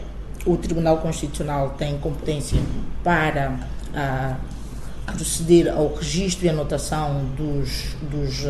o 0.45 0.57
Tribunal 0.57 0.99
Constitucional 0.99 1.75
tem 1.79 1.99
competência 1.99 2.59
para 3.05 3.61
uh, 3.93 4.56
proceder 5.13 5.73
ao 5.73 5.95
registro 5.95 6.47
e 6.47 6.49
anotação 6.49 7.25
dos, 7.37 7.97
dos, 8.11 8.45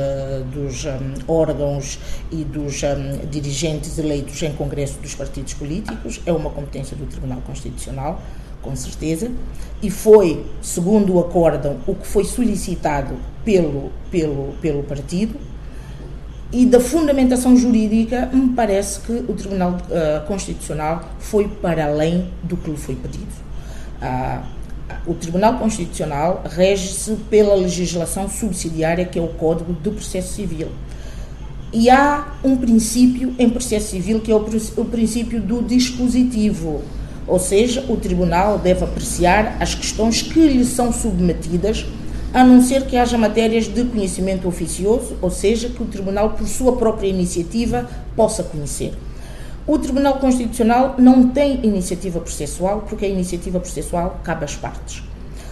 dos 0.52 0.84
um, 0.84 1.14
órgãos 1.28 1.98
e 2.30 2.44
dos 2.44 2.82
um, 2.82 3.28
dirigentes 3.30 3.98
eleitos 3.98 4.42
em 4.42 4.52
Congresso 4.52 4.98
dos 5.00 5.14
partidos 5.14 5.54
políticos, 5.54 6.20
é 6.24 6.32
uma 6.32 6.50
competência 6.50 6.96
do 6.96 7.06
Tribunal 7.06 7.40
Constitucional 7.46 8.20
com 8.66 8.74
certeza, 8.74 9.30
e 9.80 9.90
foi, 9.90 10.44
segundo 10.60 11.14
o 11.14 11.20
acórdão, 11.20 11.76
o 11.86 11.94
que 11.94 12.06
foi 12.06 12.24
solicitado 12.24 13.14
pelo, 13.44 13.92
pelo, 14.10 14.54
pelo 14.60 14.82
partido, 14.82 15.38
e 16.52 16.66
da 16.66 16.80
fundamentação 16.80 17.56
jurídica, 17.56 18.26
me 18.32 18.48
parece 18.54 19.00
que 19.00 19.12
o 19.12 19.34
Tribunal 19.34 19.72
uh, 19.72 20.26
Constitucional 20.26 21.10
foi 21.18 21.48
para 21.48 21.86
além 21.86 22.30
do 22.42 22.56
que 22.56 22.70
lhe 22.70 22.76
foi 22.76 22.96
pedido. 22.96 23.32
Uh, 24.00 24.55
o 25.06 25.14
Tribunal 25.14 25.58
Constitucional 25.58 26.42
rege-se 26.48 27.12
pela 27.30 27.54
legislação 27.54 28.28
subsidiária, 28.28 29.04
que 29.04 29.18
é 29.18 29.22
o 29.22 29.28
Código 29.28 29.72
do 29.72 29.92
Processo 29.92 30.34
Civil. 30.34 30.68
E 31.72 31.90
há 31.90 32.28
um 32.42 32.56
princípio 32.56 33.34
em 33.38 33.50
processo 33.50 33.90
civil 33.90 34.20
que 34.20 34.30
é 34.30 34.34
o, 34.34 34.40
princípio 34.84 35.40
do 35.40 35.62
dispositivo 35.62 36.82
ou 37.26 37.40
seja, 37.40 37.84
o 37.88 37.96
Tribunal 37.96 38.58
deve 38.58 38.84
apreciar 38.84 39.56
as 39.58 39.74
questões 39.74 40.22
que 40.22 40.38
lhe 40.38 40.64
são 40.64 40.92
submetidas, 40.92 41.84
a 42.32 42.44
não 42.44 42.62
ser 42.62 42.86
que 42.86 42.96
haja 42.96 43.18
matérias 43.18 43.64
de 43.64 43.84
conhecimento 43.84 44.46
oficioso, 44.46 45.16
ou 45.20 45.30
seja, 45.30 45.68
que 45.68 45.82
o 45.82 45.86
Tribunal, 45.86 46.30
por 46.30 46.46
sua 46.46 46.76
própria 46.76 47.08
iniciativa, 47.08 47.88
possa 48.14 48.42
conhecer. 48.44 48.92
O 49.66 49.78
Tribunal 49.80 50.20
Constitucional 50.20 50.94
não 50.96 51.28
tem 51.30 51.66
iniciativa 51.66 52.20
processual, 52.20 52.82
porque 52.82 53.04
a 53.04 53.08
iniciativa 53.08 53.58
processual 53.58 54.20
cabe 54.22 54.44
às 54.44 54.54
partes. 54.54 55.02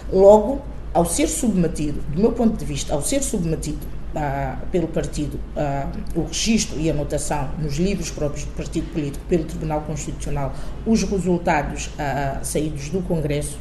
Logo, 0.09 0.61
ao 0.93 1.03
ser 1.03 1.27
submetido, 1.27 1.99
do 2.13 2.21
meu 2.21 2.31
ponto 2.31 2.55
de 2.55 2.63
vista, 2.63 2.93
ao 2.93 3.01
ser 3.01 3.21
submetido 3.21 3.85
ah, 4.15 4.55
pelo 4.71 4.87
partido 4.87 5.37
ah, 5.57 5.89
o 6.15 6.23
registro 6.23 6.79
e 6.79 6.89
anotação 6.89 7.49
nos 7.59 7.75
livros 7.75 8.09
próprios 8.09 8.45
do 8.45 8.51
partido 8.53 8.89
político 8.93 9.25
pelo 9.27 9.43
Tribunal 9.43 9.81
Constitucional 9.81 10.53
os 10.85 11.03
resultados 11.03 11.89
ah, 11.99 12.39
saídos 12.41 12.87
do 12.87 13.01
Congresso, 13.01 13.57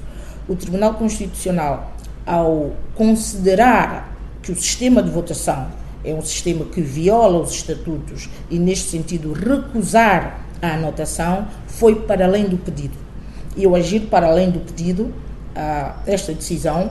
o 0.48 0.54
Tribunal 0.54 0.94
Constitucional, 0.94 1.92
ao 2.24 2.76
considerar 2.94 4.16
que 4.40 4.52
o 4.52 4.54
sistema 4.54 5.02
de 5.02 5.10
votação 5.10 5.66
é 6.04 6.14
um 6.14 6.22
sistema 6.22 6.66
que 6.66 6.80
viola 6.80 7.40
os 7.40 7.50
estatutos 7.50 8.28
e, 8.48 8.58
neste 8.58 8.90
sentido, 8.90 9.32
recusar 9.32 10.43
a 10.64 10.74
anotação, 10.74 11.46
foi 11.66 11.94
para 11.94 12.24
além 12.24 12.44
do 12.44 12.56
pedido. 12.56 12.96
E 13.56 13.64
ao 13.64 13.74
agir 13.74 14.00
para 14.02 14.26
além 14.26 14.50
do 14.50 14.60
pedido, 14.60 15.12
esta 16.06 16.32
decisão 16.32 16.90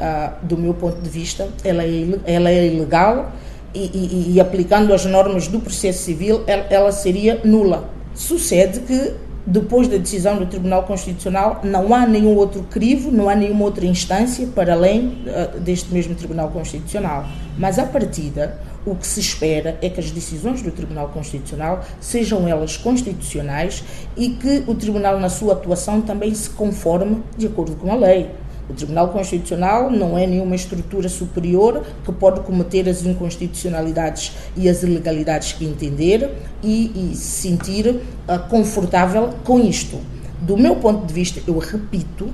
uh, 0.00 0.44
do 0.44 0.56
meu 0.56 0.74
ponto 0.74 1.00
de 1.00 1.08
vista, 1.08 1.48
ela 1.64 1.82
é, 1.82 2.18
ela 2.26 2.50
é 2.50 2.66
ilegal 2.66 3.32
e, 3.74 3.80
e, 3.80 4.32
e, 4.34 4.40
aplicando 4.40 4.92
as 4.92 5.04
normas 5.04 5.48
do 5.48 5.58
processo 5.58 6.04
civil, 6.04 6.44
ela, 6.46 6.66
ela 6.70 6.92
seria 6.92 7.40
nula. 7.44 7.88
Sucede 8.14 8.80
que 8.80 9.14
depois 9.46 9.88
da 9.88 9.98
decisão 9.98 10.36
do 10.36 10.46
Tribunal 10.46 10.84
Constitucional, 10.84 11.60
não 11.62 11.92
há 11.92 12.06
nenhum 12.06 12.34
outro 12.34 12.62
crivo, 12.62 13.10
não 13.10 13.28
há 13.28 13.34
nenhuma 13.34 13.64
outra 13.64 13.84
instância 13.84 14.46
para 14.54 14.72
além 14.72 15.22
uh, 15.26 15.60
deste 15.60 15.92
mesmo 15.92 16.14
Tribunal 16.14 16.50
Constitucional. 16.50 17.26
Mas, 17.58 17.78
à 17.78 17.84
partida, 17.84 18.58
o 18.86 18.94
que 18.94 19.06
se 19.06 19.20
espera 19.20 19.78
é 19.80 19.88
que 19.88 20.00
as 20.00 20.10
decisões 20.10 20.62
do 20.62 20.70
Tribunal 20.70 21.08
Constitucional 21.08 21.84
sejam 22.00 22.46
elas 22.46 22.76
constitucionais 22.76 23.82
e 24.16 24.30
que 24.30 24.64
o 24.66 24.74
Tribunal, 24.74 25.18
na 25.18 25.28
sua 25.28 25.54
atuação, 25.54 26.00
também 26.00 26.34
se 26.34 26.50
conforme 26.50 27.22
de 27.36 27.46
acordo 27.46 27.76
com 27.76 27.90
a 27.92 27.96
lei. 27.96 28.30
O 28.68 28.72
Tribunal 28.72 29.08
Constitucional 29.08 29.90
não 29.90 30.16
é 30.16 30.26
nenhuma 30.26 30.54
estrutura 30.54 31.08
superior 31.08 31.84
que 32.02 32.10
pode 32.12 32.40
cometer 32.40 32.88
as 32.88 33.04
inconstitucionalidades 33.04 34.32
e 34.56 34.68
as 34.68 34.82
ilegalidades 34.82 35.52
que 35.52 35.66
entender 35.66 36.30
e, 36.62 37.12
se 37.14 37.42
sentir 37.42 37.88
uh, 37.88 38.48
confortável 38.48 39.34
com 39.44 39.60
isto. 39.60 39.98
Do 40.40 40.56
meu 40.56 40.76
ponto 40.76 41.06
de 41.06 41.12
vista, 41.12 41.42
eu 41.46 41.58
repito, 41.58 42.30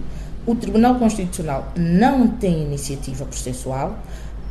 o 0.46 0.54
Tribunal 0.54 0.94
Constitucional 0.96 1.72
não 1.76 2.28
tem 2.28 2.62
iniciativa 2.62 3.24
processual, 3.24 3.98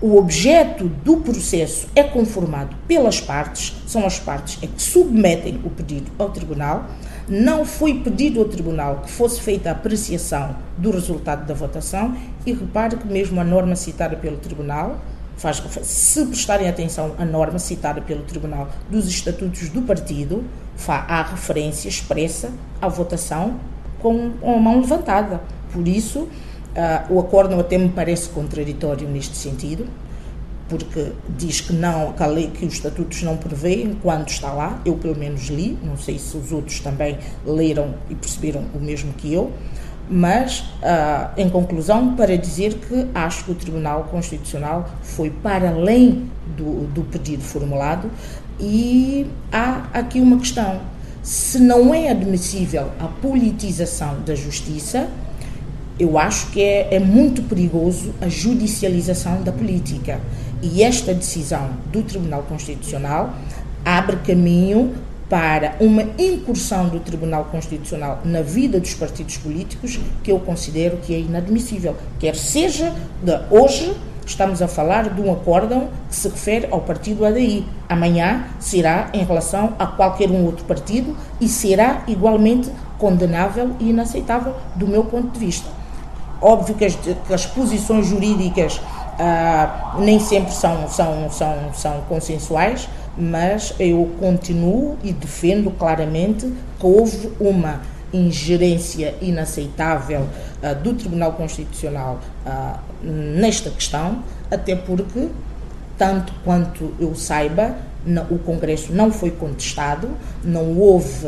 o 0.01 0.17
objeto 0.17 0.85
do 0.87 1.17
processo 1.17 1.87
é 1.95 2.03
conformado 2.03 2.75
pelas 2.87 3.19
partes, 3.19 3.75
são 3.85 4.05
as 4.05 4.19
partes 4.19 4.55
que 4.55 4.69
submetem 4.81 5.59
o 5.63 5.69
pedido 5.69 6.11
ao 6.17 6.29
tribunal 6.29 6.89
não 7.29 7.63
foi 7.63 7.93
pedido 7.99 8.39
ao 8.39 8.47
Tribunal 8.47 9.01
que 9.05 9.11
fosse 9.11 9.39
feita 9.39 9.69
a 9.69 9.73
apreciação 9.73 10.55
do 10.77 10.89
resultado 10.89 11.45
da 11.45 11.53
votação 11.53 12.17
e 12.43 12.51
repare 12.51 12.97
que 12.97 13.07
mesmo 13.07 13.39
a 13.39 13.43
norma 13.43 13.75
citada 13.75 14.15
pelo 14.15 14.37
Tribunal, 14.37 14.99
faz, 15.37 15.61
se 15.83 16.25
prestarem 16.25 16.67
atenção 16.67 17.13
à 17.19 17.25
norma 17.25 17.59
citada 17.59 18.01
pelo 18.01 18.23
Tribunal 18.23 18.67
dos 18.89 19.07
Estatutos 19.07 19.69
do 19.69 19.83
Partido, 19.83 20.43
há 20.87 21.21
referência 21.21 21.87
expressa 21.87 22.49
à 22.81 22.87
votação 22.87 23.59
com 23.99 24.31
a 24.41 24.59
mão 24.59 24.79
levantada. 24.79 25.39
Por 25.71 25.87
isso, 25.87 26.27
uh, 26.75 27.13
o 27.13 27.19
acordo 27.19 27.59
até 27.59 27.77
me 27.77 27.89
parece 27.89 28.29
contraditório 28.29 29.07
neste 29.07 29.35
sentido, 29.35 29.87
porque 30.67 31.11
diz 31.37 31.61
que 31.61 31.73
não, 31.73 32.13
que, 32.13 32.21
a 32.21 32.27
lei, 32.27 32.47
que 32.47 32.65
os 32.65 32.73
estatutos 32.73 33.23
não 33.23 33.37
prevêem 33.37 33.97
quando 34.01 34.29
está 34.29 34.53
lá, 34.53 34.79
eu 34.85 34.95
pelo 34.95 35.17
menos 35.17 35.47
li, 35.47 35.77
não 35.83 35.97
sei 35.97 36.19
se 36.19 36.37
os 36.37 36.51
outros 36.51 36.79
também 36.79 37.17
leram 37.45 37.95
e 38.09 38.15
perceberam 38.15 38.65
o 38.75 38.79
mesmo 38.79 39.11
que 39.13 39.33
eu, 39.33 39.51
mas, 40.11 40.61
uh, 40.81 41.29
em 41.37 41.49
conclusão, 41.49 42.15
para 42.15 42.35
dizer 42.35 42.75
que 42.75 43.07
acho 43.13 43.45
que 43.45 43.51
o 43.51 43.55
Tribunal 43.55 44.05
Constitucional 44.05 44.89
foi 45.03 45.29
para 45.29 45.69
além 45.69 46.29
do, 46.57 46.87
do 46.87 47.03
pedido 47.03 47.43
formulado, 47.43 48.09
E 48.59 49.25
há 49.51 49.87
aqui 49.93 50.19
uma 50.19 50.37
questão: 50.37 50.81
se 51.23 51.59
não 51.59 51.93
é 51.93 52.09
admissível 52.09 52.89
a 52.99 53.07
politização 53.07 54.21
da 54.25 54.35
justiça, 54.35 55.07
eu 55.99 56.17
acho 56.17 56.51
que 56.51 56.61
é, 56.61 56.95
é 56.95 56.99
muito 56.99 57.43
perigoso 57.43 58.13
a 58.21 58.29
judicialização 58.29 59.43
da 59.43 59.51
política. 59.51 60.21
E 60.61 60.81
esta 60.81 61.13
decisão 61.13 61.71
do 61.91 62.01
Tribunal 62.01 62.43
Constitucional 62.43 63.33
abre 63.83 64.15
caminho 64.17 64.95
para 65.29 65.75
uma 65.79 66.03
incursão 66.17 66.87
do 66.87 66.99
Tribunal 66.99 67.45
Constitucional 67.45 68.21
na 68.25 68.41
vida 68.41 68.79
dos 68.79 68.93
partidos 68.95 69.37
políticos 69.37 69.99
que 70.23 70.31
eu 70.31 70.39
considero 70.39 70.97
que 70.97 71.13
é 71.13 71.19
inadmissível. 71.19 71.95
Quer 72.17 72.35
seja 72.35 72.93
de 73.21 73.39
hoje, 73.51 73.93
estamos 74.25 74.61
a 74.61 74.67
falar 74.67 75.13
de 75.13 75.21
um 75.21 75.31
acórdão 75.31 75.89
que 76.09 76.15
se 76.15 76.29
refere 76.29 76.67
ao 76.71 76.81
partido 76.81 77.25
ADI. 77.25 77.65
Amanhã 77.87 78.47
será 78.59 79.09
em 79.13 79.23
relação 79.23 79.75
a 79.77 79.85
qualquer 79.85 80.31
um 80.31 80.45
outro 80.45 80.65
partido 80.65 81.15
e 81.39 81.47
será 81.47 82.03
igualmente 82.07 82.71
condenável 82.97 83.75
e 83.79 83.89
inaceitável 83.89 84.55
do 84.75 84.87
meu 84.87 85.03
ponto 85.03 85.31
de 85.31 85.39
vista. 85.39 85.78
Óbvio 86.41 86.75
que 86.75 86.85
as, 86.85 86.95
que 86.95 87.33
as 87.33 87.45
posições 87.45 88.07
jurídicas 88.07 88.79
ah, 89.21 89.95
nem 89.99 90.17
sempre 90.17 90.53
são, 90.53 90.87
são, 90.87 91.29
são, 91.29 91.73
são 91.73 92.01
consensuais, 92.07 92.87
mas 93.17 93.73
eu 93.77 94.09
continuo 94.17 94.97
e 95.03 95.11
defendo 95.11 95.69
claramente 95.71 96.49
que 96.79 96.85
houve 96.85 97.29
uma 97.37 97.81
ingerência 98.13 99.13
inaceitável 99.21 100.21
uh, 100.21 100.75
do 100.81 100.93
Tribunal 100.93 101.33
Constitucional 101.33 102.19
uh, 102.45 102.79
nesta 103.03 103.69
questão, 103.69 104.23
até 104.49 104.75
porque, 104.75 105.27
tanto 105.97 106.33
quanto 106.43 106.93
eu 106.99 107.13
saiba, 107.13 107.75
o 108.29 108.39
Congresso 108.39 108.93
não 108.93 109.11
foi 109.11 109.31
contestado, 109.31 110.09
não 110.43 110.77
houve 110.77 111.27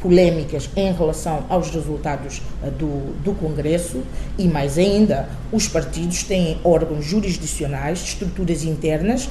polémicas 0.00 0.68
em 0.76 0.92
relação 0.92 1.44
aos 1.48 1.70
resultados 1.70 2.42
uh, 2.62 2.70
do, 2.70 3.14
do 3.22 3.32
Congresso 3.34 4.02
e, 4.38 4.46
mais 4.48 4.78
ainda, 4.78 5.28
os 5.52 5.68
partidos 5.68 6.24
têm 6.24 6.58
órgãos 6.64 7.04
jurisdicionais, 7.04 8.02
estruturas 8.02 8.64
internas, 8.64 9.26
uh, 9.26 9.30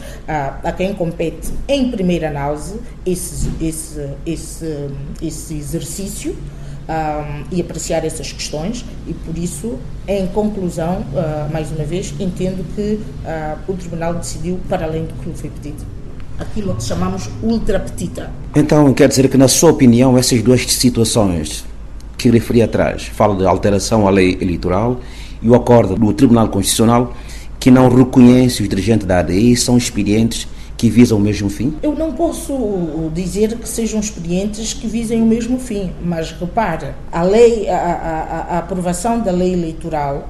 a 0.64 0.72
quem 0.72 0.94
compete, 0.94 1.52
em 1.68 1.92
primeira 1.92 2.30
análise, 2.30 2.80
esse, 3.06 3.50
esse, 3.62 4.10
esse, 4.26 4.90
esse 5.22 5.54
exercício. 5.56 6.36
Um, 6.82 7.46
e 7.56 7.62
apreciar 7.62 8.04
essas 8.04 8.34
questões 8.34 8.84
e 9.08 9.14
por 9.14 9.38
isso, 9.38 9.80
em 10.06 10.28
conclusão, 10.28 11.06
uh, 11.14 11.50
mais 11.54 11.72
uma 11.72 11.86
vez, 11.86 12.14
entendo 12.20 12.66
que 12.76 13.00
uh, 13.24 13.72
o 13.72 13.78
Tribunal 13.78 14.16
decidiu 14.16 14.60
para 14.68 14.86
além 14.88 15.06
do 15.06 15.14
que 15.14 15.30
lhe 15.30 15.36
foi 15.36 15.50
pedido 15.52 15.86
aquilo 16.42 16.76
que 16.76 16.84
chamamos 16.84 17.30
ultra 17.42 17.80
petita. 17.80 18.32
Então, 18.56 18.94
quer 18.94 19.08
dizer 19.08 19.30
que, 19.30 19.38
na 19.38 19.48
sua 19.48 19.72
opinião, 19.72 20.18
essas 20.18 20.42
duas 20.42 20.62
situações 20.66 21.66
que 22.18 22.30
referi 22.30 22.62
atrás, 22.62 23.04
falo 23.04 23.36
de 23.36 23.46
alteração 23.46 24.08
à 24.08 24.12
lei 24.12 24.38
eleitoral 24.42 25.00
e 25.42 25.50
o 25.50 25.56
acordo 25.56 25.96
do 25.96 26.14
Tribunal 26.14 26.50
Constitucional, 26.50 27.14
que 27.60 27.72
não 27.72 27.90
reconhece 27.90 28.62
os 28.62 28.70
dirigentes 28.70 29.08
da 29.08 29.20
ADI, 29.20 29.56
são 29.56 29.78
expedientes 29.78 30.48
que 30.78 30.90
visam 30.90 31.20
o 31.20 31.22
mesmo 31.22 31.48
fim? 31.48 31.76
Eu 31.84 31.94
não 31.94 32.12
posso 32.12 33.12
dizer 33.14 33.56
que 33.56 33.70
sejam 33.70 34.00
expedientes 34.00 34.74
que 34.74 34.88
visem 34.88 35.22
o 35.22 35.26
mesmo 35.26 35.60
fim, 35.60 35.92
mas 36.04 36.32
repare, 36.32 36.88
a 37.12 37.22
lei, 37.22 37.70
a, 37.70 37.78
a, 37.78 38.56
a 38.56 38.58
aprovação 38.60 39.20
da 39.20 39.32
lei 39.32 39.54
eleitoral, 39.54 40.28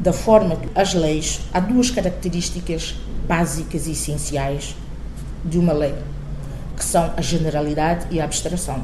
da 0.00 0.12
forma 0.12 0.56
que 0.56 0.68
as 0.74 0.94
leis, 0.94 1.42
há 1.52 1.60
duas 1.60 1.90
características 1.90 2.96
básicas 3.28 3.86
e 3.86 3.92
essenciais 3.92 4.74
de 5.44 5.58
uma 5.58 5.72
lei, 5.72 5.94
que 6.76 6.84
são 6.84 7.12
a 7.16 7.20
generalidade 7.20 8.06
e 8.10 8.20
a 8.20 8.24
abstração. 8.24 8.82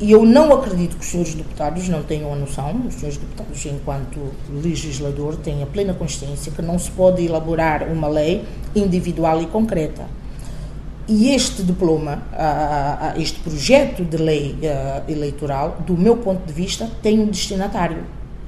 E 0.00 0.10
eu 0.10 0.24
não 0.26 0.52
acredito 0.52 0.96
que 0.96 1.04
os 1.04 1.10
senhores 1.10 1.34
deputados 1.34 1.88
não 1.88 2.02
tenham 2.02 2.32
a 2.32 2.36
noção, 2.36 2.82
os 2.88 2.94
senhores 2.94 3.16
deputados, 3.16 3.64
enquanto 3.64 4.18
legislador, 4.50 5.36
têm 5.36 5.62
a 5.62 5.66
plena 5.66 5.94
consciência 5.94 6.50
que 6.50 6.60
não 6.60 6.78
se 6.78 6.90
pode 6.90 7.24
elaborar 7.24 7.84
uma 7.84 8.08
lei 8.08 8.44
individual 8.74 9.40
e 9.40 9.46
concreta. 9.46 10.04
E 11.06 11.32
este 11.32 11.62
diploma, 11.62 12.22
este 13.16 13.38
projeto 13.38 14.04
de 14.04 14.16
lei 14.16 14.56
eleitoral, 15.06 15.78
do 15.86 15.96
meu 15.96 16.16
ponto 16.16 16.44
de 16.44 16.52
vista, 16.52 16.90
tem 17.00 17.20
um 17.20 17.26
destinatário 17.26 17.98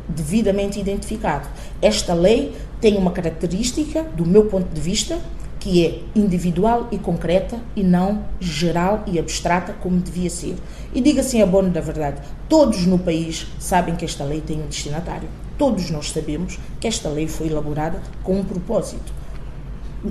devidamente 0.08 0.80
identificado. 0.80 1.46
Esta 1.80 2.12
lei 2.12 2.56
tem 2.80 2.96
uma 2.96 3.12
característica, 3.12 4.02
do 4.02 4.26
meu 4.26 4.46
ponto 4.46 4.72
de 4.74 4.80
vista, 4.80 5.18
que 5.66 5.84
é 5.84 5.98
individual 6.14 6.86
e 6.92 6.96
concreta 6.96 7.58
e 7.74 7.82
não 7.82 8.22
geral 8.38 9.02
e 9.04 9.18
abstrata 9.18 9.72
como 9.72 9.98
devia 9.98 10.30
ser. 10.30 10.54
E 10.94 11.00
diga 11.00 11.22
assim 11.22 11.42
a 11.42 11.46
bono 11.46 11.70
da 11.70 11.80
verdade, 11.80 12.22
todos 12.48 12.86
no 12.86 13.00
país 13.00 13.48
sabem 13.58 13.96
que 13.96 14.04
esta 14.04 14.22
lei 14.22 14.40
tem 14.40 14.62
um 14.62 14.68
destinatário. 14.68 15.28
Todos 15.58 15.90
nós 15.90 16.12
sabemos 16.12 16.56
que 16.78 16.86
esta 16.86 17.08
lei 17.08 17.26
foi 17.26 17.48
elaborada 17.48 18.00
com 18.22 18.38
um 18.38 18.44
propósito. 18.44 19.12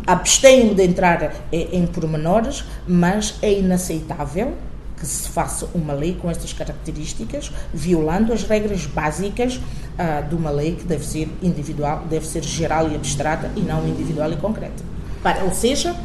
Abstenho 0.06 0.76
de 0.76 0.84
entrar 0.84 1.34
em 1.54 1.88
pormenores, 1.88 2.66
mas 2.86 3.36
é 3.42 3.54
inaceitável 3.54 4.56
que 4.98 5.06
se 5.06 5.30
faça 5.30 5.70
uma 5.74 5.94
lei 5.94 6.18
com 6.22 6.30
estas 6.30 6.52
características, 6.52 7.50
violando 7.74 8.34
as 8.34 8.44
regras 8.44 8.86
básicas 8.86 9.56
uh, 9.56 10.28
de 10.28 10.36
uma 10.36 10.50
lei 10.50 10.76
que 10.76 10.84
deve 10.84 11.06
ser 11.06 11.30
individual, 11.42 12.04
deve 12.10 12.28
ser 12.28 12.44
geral 12.44 12.92
e 12.92 12.96
abstrata 12.96 13.50
e 13.56 13.62
não 13.62 13.88
individual 13.88 14.34
e 14.34 14.36
concreta. 14.36 14.95
Para, 15.26 15.44
ou 15.44 15.52
seja, 15.52 15.96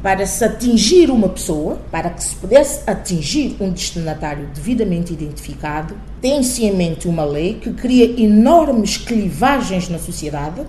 para 0.00 0.24
se 0.24 0.44
atingir 0.44 1.10
uma 1.10 1.28
pessoa, 1.28 1.80
para 1.90 2.10
que 2.10 2.22
se 2.22 2.36
pudesse 2.36 2.88
atingir 2.88 3.56
um 3.58 3.72
destinatário 3.72 4.46
devidamente 4.54 5.12
identificado, 5.12 5.96
tem-se 6.20 6.64
em 6.64 6.76
mente 6.76 7.08
uma 7.08 7.24
lei 7.24 7.54
que 7.54 7.72
cria 7.72 8.04
enormes 8.22 8.96
clivagens 8.96 9.88
na 9.88 9.98
sociedade, 9.98 10.62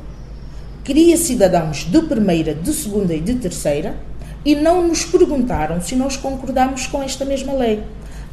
cria 0.84 1.16
cidadãos 1.18 1.84
de 1.84 2.02
primeira, 2.02 2.56
de 2.56 2.74
segunda 2.74 3.14
e 3.14 3.20
de 3.20 3.36
terceira, 3.36 3.96
e 4.44 4.56
não 4.56 4.88
nos 4.88 5.06
perguntaram 5.06 5.80
se 5.80 5.96
nós 5.96 6.18
concordamos 6.18 6.88
com 6.88 7.04
esta 7.04 7.24
mesma 7.24 7.54
lei. 7.54 7.84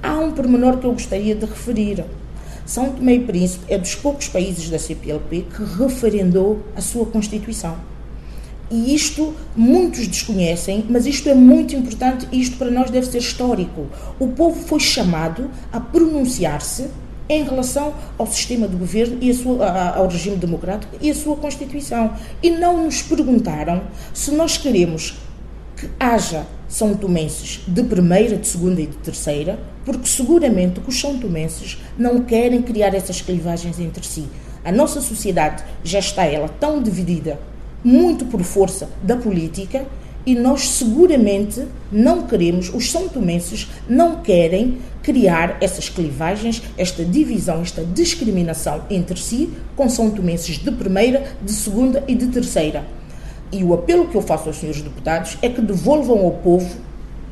Há 0.03 0.15
um 0.15 0.33
pormenor 0.33 0.79
que 0.79 0.87
eu 0.87 0.93
gostaria 0.93 1.35
de 1.35 1.45
referir. 1.45 2.03
São 2.65 2.93
Tomé 2.93 3.17
e 3.17 3.21
Príncipe 3.21 3.67
é 3.69 3.77
dos 3.77 3.95
poucos 3.95 4.27
países 4.27 4.71
da 4.71 4.79
CPLP 4.79 5.45
que 5.55 5.63
referendou 5.79 6.63
a 6.75 6.81
sua 6.81 7.05
Constituição. 7.05 7.77
E 8.71 8.95
isto 8.95 9.35
muitos 9.55 10.09
desconhecem, 10.09 10.85
mas 10.89 11.07
isto 11.07 11.29
é 11.29 11.35
muito 11.35 11.77
importante 11.77 12.27
e 12.33 12.41
isto 12.41 12.57
para 12.57 12.71
nós 12.71 12.91
deve 12.91 13.07
ser 13.07 13.19
histórico. 13.19 13.87
O 14.19 14.29
povo 14.29 14.61
foi 14.61 14.81
chamado 14.81 15.49
a 15.73 15.79
pronunciar-se 15.79 16.89
em 17.29 17.45
relação 17.45 17.95
ao 18.19 18.27
sistema 18.27 18.67
de 18.69 18.77
governo 18.77 19.19
e 19.21 19.33
sua, 19.33 19.93
ao 19.93 20.09
regime 20.09 20.37
democrático 20.37 20.97
e 21.01 21.11
a 21.11 21.15
sua 21.15 21.37
Constituição. 21.37 22.13
E 22.43 22.51
não 22.51 22.85
nos 22.85 23.03
perguntaram 23.03 23.83
se 24.13 24.33
nós 24.33 24.57
queremos 24.57 25.17
que 25.77 25.89
haja 26.01 26.47
São 26.69 26.95
Tomenses 26.95 27.61
de 27.69 27.85
primeira, 27.85 28.37
de 28.37 28.49
segunda 28.49 28.81
e 28.81 28.87
de 28.87 28.97
terceira, 28.97 29.59
porque 29.85 30.09
seguramente 30.09 30.81
que 30.81 30.89
os 30.89 31.01
São 31.01 31.19
Tomenses 31.19 31.79
não 31.97 32.23
querem 32.23 32.63
criar 32.63 32.95
essas 32.95 33.21
clivagens 33.21 33.79
entre 33.79 34.05
si. 34.05 34.27
A 34.65 34.73
nossa 34.73 35.01
sociedade 35.01 35.63
já 35.85 36.01
está 36.01 36.25
ela 36.25 36.49
tão 36.49 36.83
dividida 36.83 37.39
muito 37.87 38.25
por 38.25 38.43
força 38.43 38.89
da 39.01 39.17
política 39.17 39.87
e 40.27 40.35
nós 40.35 40.71
seguramente 40.71 41.65
não 41.93 42.23
queremos, 42.23 42.69
os 42.75 42.91
são 42.91 43.09
tomenses 43.09 43.69
não 43.89 44.17
querem 44.23 44.79
criar 45.05 45.59
essas 45.61 45.89
clivagens, 45.89 46.61
esta 46.77 47.05
divisão, 47.05 47.63
esta 47.63 47.85
discriminação 47.85 48.83
entre 48.91 49.17
si 49.21 49.51
com 49.77 49.89
são 49.89 50.11
tomenses 50.11 50.59
de 50.59 50.73
primeira, 50.73 51.37
de 51.41 51.53
segunda 51.53 52.03
e 52.09 52.17
de 52.17 52.27
terceira. 52.27 52.85
E 53.53 53.63
o 53.63 53.73
apelo 53.73 54.09
que 54.09 54.17
eu 54.17 54.23
faço 54.23 54.49
aos 54.49 54.57
senhores 54.57 54.83
deputados 54.83 55.39
é 55.41 55.49
que 55.49 55.61
devolvam 55.61 56.25
ao 56.25 56.33
povo 56.33 56.69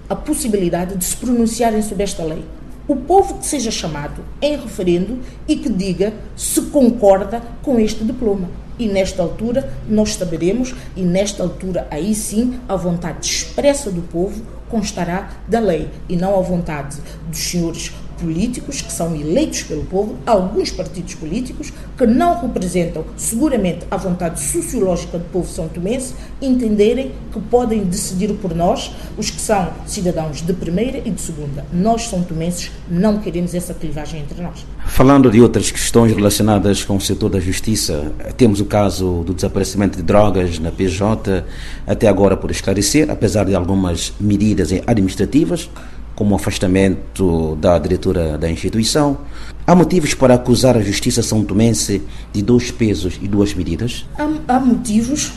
a 0.09 0.15
possibilidade 0.15 0.97
de 0.97 1.05
se 1.05 1.17
pronunciarem 1.17 1.83
sobre 1.83 2.05
esta 2.05 2.23
lei. 2.23 2.45
O 2.87 2.97
povo 2.97 3.39
que 3.39 3.47
seja 3.47 3.71
chamado 3.71 4.23
em 4.43 4.57
referendo 4.57 5.21
e 5.49 5.57
que 5.57 5.71
diga 5.71 6.13
se 6.37 6.61
concorda 6.63 7.41
com 7.63 7.81
este 7.81 8.05
diploma. 8.05 8.51
E 8.79 8.87
nesta 8.87 9.23
altura 9.23 9.73
nós 9.89 10.15
saberemos, 10.15 10.75
e 10.95 11.03
nesta 11.03 11.43
altura 11.43 11.89
aí 11.91 12.15
sim 12.15 12.61
a 12.69 12.77
vontade 12.77 13.27
expressa 13.27 13.91
do 13.91 14.03
povo 14.03 14.45
constará 14.69 15.31
da 15.49 15.61
lei 15.61 15.89
e 16.09 16.17
não 16.17 16.39
a 16.39 16.43
vontade 16.43 16.99
dos 17.29 17.39
senhores 17.39 17.89
políticos 18.15 18.81
que 18.81 18.93
são 18.93 19.15
eleitos 19.15 19.63
pelo 19.63 19.85
povo, 19.85 20.17
alguns 20.27 20.71
partidos 20.71 21.15
políticos 21.15 21.73
que 21.97 22.07
não 22.07 22.41
representam 22.41 23.05
seguramente 23.17 23.87
a 23.91 23.97
vontade 23.97 24.41
sociológica 24.41 25.19
do 25.19 25.25
povo 25.25 25.49
são 25.49 25.69
tomense, 25.69 26.15
entenderem 26.41 27.13
que 27.33 27.41
podem 27.41 27.85
decidir 27.85 28.33
por 28.35 28.55
nós, 28.55 28.93
os 29.17 29.31
que 29.31 29.41
são 29.41 29.71
cidadãos 29.87 30.43
de 30.43 30.53
primeira 30.53 30.99
e 30.99 31.11
de 31.11 31.21
segunda. 31.21 31.65
Nós, 31.73 32.09
são 32.09 32.23
tomenses, 32.23 32.71
não 32.89 33.19
queremos 33.19 33.55
essa 33.55 33.75
clivagem 33.75 34.21
entre 34.21 34.43
nós. 34.43 34.67
Falando 34.87 35.31
de 35.31 35.41
outras 35.41 35.71
questões 35.71 36.13
relacionadas 36.13 36.85
com 36.85 36.97
o 36.97 37.01
setor 37.01 37.31
da 37.31 37.41
justiça, 37.41 38.13
temos 38.37 38.61
o 38.61 38.65
caso 38.65 39.23
do 39.25 39.35
desaparecimento 39.35 39.97
de 39.97 40.03
drogas 40.03 40.59
na 40.59 40.71
PJ, 40.71 41.45
até 41.87 42.09
agora 42.09 42.37
por 42.37 42.51
esclarecer, 42.51 43.11
apesar 43.11 43.45
de 43.45 43.55
algumas 43.55 44.13
medidas 44.21 44.71
administrativas, 44.87 45.69
como 46.15 46.33
o 46.33 46.37
afastamento 46.37 47.57
da 47.57 47.79
diretora 47.79 48.39
da 48.39 48.51
instituição. 48.51 49.19
Há 49.67 49.75
motivos 49.75 50.15
para 50.15 50.35
acusar 50.35 50.77
a 50.77 50.81
justiça 50.81 51.23
são 51.23 51.45
tomense 51.45 52.03
de 52.33 52.43
dois 52.43 52.71
pesos 52.71 53.19
e 53.21 53.27
duas 53.27 53.55
medidas? 53.55 54.05
Há, 54.19 54.57
há 54.57 54.61
motivos, 54.61 55.33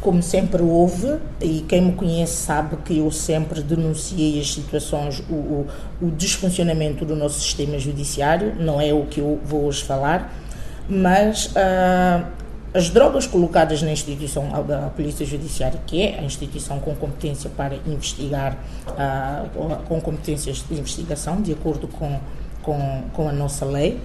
como 0.00 0.22
sempre 0.22 0.62
houve, 0.62 1.18
e 1.40 1.64
quem 1.68 1.82
me 1.82 1.92
conhece 1.92 2.36
sabe 2.36 2.76
que 2.84 2.98
eu 2.98 3.10
sempre 3.10 3.62
denunciei 3.62 4.40
as 4.40 4.52
situações, 4.52 5.22
o, 5.30 5.34
o, 5.34 5.66
o 6.02 6.10
desfuncionamento 6.10 7.04
do 7.04 7.14
nosso 7.14 7.40
sistema 7.40 7.78
judiciário, 7.78 8.54
não 8.58 8.80
é 8.80 8.92
o 8.92 9.06
que 9.06 9.20
eu 9.20 9.38
vou 9.44 9.66
hoje 9.66 9.84
falar, 9.84 10.34
mas 10.88 11.46
uh, 11.46 12.26
as 12.72 12.88
drogas 12.88 13.26
colocadas 13.26 13.82
na 13.82 13.92
instituição 13.92 14.48
da 14.64 14.90
Polícia 14.90 15.26
Judiciária, 15.26 15.80
que 15.86 16.02
é 16.02 16.18
a 16.18 16.22
instituição 16.22 16.78
com 16.78 16.94
competência 16.94 17.50
para 17.56 17.76
investigar, 17.86 18.56
uh, 18.88 19.76
com 19.88 20.00
competências 20.00 20.64
de 20.68 20.78
investigação, 20.78 21.42
de 21.42 21.52
acordo 21.52 21.88
com, 21.88 22.20
com, 22.62 23.02
com 23.12 23.28
a 23.28 23.32
nossa 23.32 23.64
lei, 23.64 23.98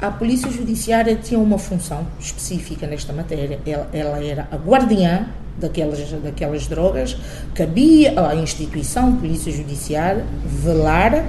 a 0.00 0.10
Polícia 0.10 0.50
Judiciária 0.50 1.14
tinha 1.14 1.38
uma 1.38 1.58
função 1.58 2.04
específica 2.18 2.88
nesta 2.88 3.12
matéria. 3.12 3.60
Ela, 3.64 3.88
ela 3.92 4.24
era 4.24 4.48
a 4.50 4.56
guardiã 4.56 5.26
daquelas, 5.56 6.10
daquelas 6.10 6.66
drogas, 6.66 7.16
cabia 7.54 8.14
à 8.28 8.34
instituição 8.34 9.16
Polícia 9.16 9.52
Judiciária 9.52 10.24
velar 10.44 11.24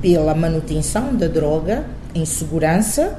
pela 0.00 0.34
manutenção 0.34 1.14
da 1.14 1.26
droga 1.26 1.84
em 2.14 2.24
segurança 2.24 3.18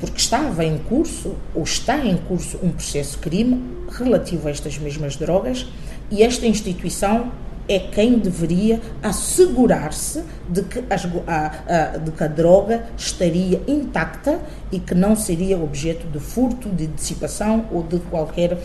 porque 0.00 0.18
estava 0.18 0.64
em 0.64 0.78
curso 0.78 1.34
ou 1.54 1.62
está 1.62 1.98
em 1.98 2.16
curso 2.16 2.58
um 2.62 2.70
processo 2.70 3.18
crime 3.18 3.62
relativo 3.90 4.48
a 4.48 4.50
estas 4.50 4.78
mesmas 4.78 5.16
drogas 5.16 5.66
e 6.10 6.22
esta 6.22 6.46
instituição 6.46 7.32
é 7.68 7.78
quem 7.78 8.18
deveria 8.18 8.80
assegurar-se 9.02 10.24
de, 10.48 10.62
que 10.62 10.82
a, 10.88 11.98
de 11.98 12.10
que 12.12 12.24
a 12.24 12.26
droga 12.26 12.86
estaria 12.96 13.62
intacta 13.68 14.40
e 14.72 14.80
que 14.80 14.94
não 14.94 15.14
seria 15.14 15.58
objeto 15.58 16.06
de 16.06 16.18
furto, 16.18 16.70
de 16.70 16.86
dissipação 16.86 17.66
ou 17.70 17.82
de 17.82 17.98
qualquer 17.98 18.58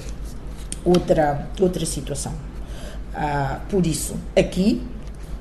outra, 0.86 1.50
outra 1.60 1.86
situação. 1.86 2.34
Ah, 3.13 3.60
por 3.69 3.86
isso, 3.86 4.15
aqui, 4.36 4.82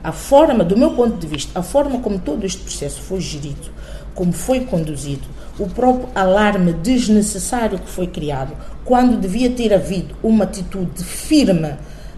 a 0.02 0.12
forma, 0.12 0.64
do 0.64 0.76
meu 0.76 0.90
ponto 0.94 1.16
de 1.16 1.26
vista, 1.26 1.58
a 1.58 1.62
forma 1.62 2.00
como 2.00 2.18
todo 2.18 2.44
este 2.44 2.62
processo 2.62 3.00
foi 3.00 3.20
gerido, 3.20 3.70
como 4.14 4.32
foi 4.32 4.60
conduzido, 4.60 5.28
o 5.58 5.68
próprio 5.68 6.08
alarme 6.14 6.72
desnecessário 6.72 7.78
que 7.78 7.88
foi 7.88 8.06
criado, 8.06 8.56
quando 8.84 9.16
devia 9.16 9.50
ter 9.50 9.72
havido 9.72 10.14
uma 10.22 10.44
atitude 10.44 11.04
firme 11.04 11.74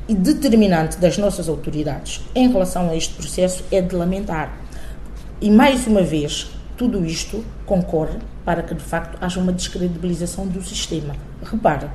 e 0.08 0.14
determinante 0.14 0.98
das 0.98 1.18
nossas 1.18 1.48
autoridades 1.48 2.22
em 2.34 2.50
relação 2.50 2.88
a 2.88 2.96
este 2.96 3.14
processo, 3.14 3.64
é 3.70 3.80
de 3.80 3.94
lamentar. 3.94 4.56
E 5.40 5.50
mais 5.50 5.86
uma 5.86 6.02
vez, 6.02 6.50
tudo 6.76 7.04
isto 7.04 7.44
concorre 7.66 8.18
para 8.44 8.62
que 8.62 8.74
de 8.74 8.82
facto 8.82 9.18
haja 9.20 9.40
uma 9.40 9.52
descredibilização 9.52 10.46
do 10.46 10.62
sistema. 10.62 11.14
Repara, 11.42 11.90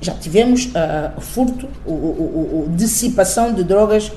já 0.00 0.12
tivemos 0.14 0.66
uh, 0.66 1.20
furto, 1.20 1.68
o, 1.86 1.92
o, 1.92 2.66
o, 2.66 2.76
dissipação 2.76 3.52
de 3.52 3.64
drogas 3.64 4.12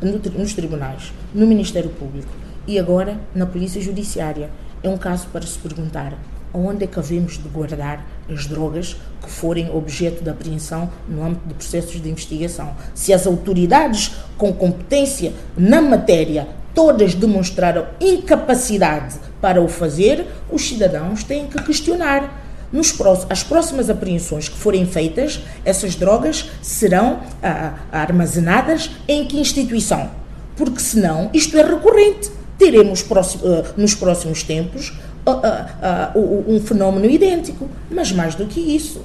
nos 0.00 0.54
tribunais, 0.54 1.12
no 1.34 1.46
Ministério 1.46 1.90
Público 1.90 2.32
e 2.66 2.78
agora 2.78 3.18
na 3.34 3.46
Polícia 3.46 3.80
Judiciária 3.80 4.50
é 4.82 4.88
um 4.88 4.98
caso 4.98 5.26
para 5.32 5.46
se 5.46 5.58
perguntar 5.58 6.14
onde 6.52 6.84
é 6.84 6.86
que 6.86 6.98
havemos 6.98 7.38
de 7.38 7.48
guardar 7.48 8.06
as 8.28 8.46
drogas 8.46 8.96
que 9.22 9.30
forem 9.30 9.70
objeto 9.70 10.22
de 10.22 10.30
apreensão 10.30 10.90
no 11.08 11.22
âmbito 11.22 11.48
de 11.48 11.54
processos 11.54 12.00
de 12.00 12.08
investigação. 12.08 12.74
Se 12.94 13.12
as 13.12 13.26
autoridades 13.26 14.12
com 14.36 14.52
competência 14.52 15.32
na 15.56 15.80
matéria 15.80 16.48
todas 16.74 17.14
demonstraram 17.14 17.86
incapacidade 18.00 19.16
para 19.40 19.60
o 19.60 19.68
fazer, 19.68 20.26
os 20.50 20.66
cidadãos 20.66 21.24
têm 21.24 21.46
que 21.46 21.62
questionar. 21.62 22.47
Nos 22.72 22.94
as 23.30 23.42
próximas 23.42 23.88
apreensões 23.88 24.48
que 24.48 24.56
forem 24.56 24.86
feitas, 24.86 25.40
essas 25.64 25.94
drogas 25.94 26.50
serão 26.60 27.20
ah, 27.42 27.74
armazenadas 27.90 28.90
em 29.06 29.24
que 29.24 29.38
instituição? 29.38 30.10
Porque 30.56 30.80
senão 30.80 31.30
isto 31.32 31.56
é 31.56 31.62
recorrente 31.62 32.38
teremos 32.58 33.02
eh, 33.02 33.64
nos 33.76 33.94
próximos 33.94 34.42
tempos 34.42 34.92
eh, 35.24 35.66
eh, 35.82 36.18
um 36.46 36.60
fenómeno 36.60 37.06
idêntico. 37.06 37.68
Mas 37.90 38.12
mais 38.12 38.34
do 38.34 38.46
que 38.46 38.60
isso, 38.60 39.02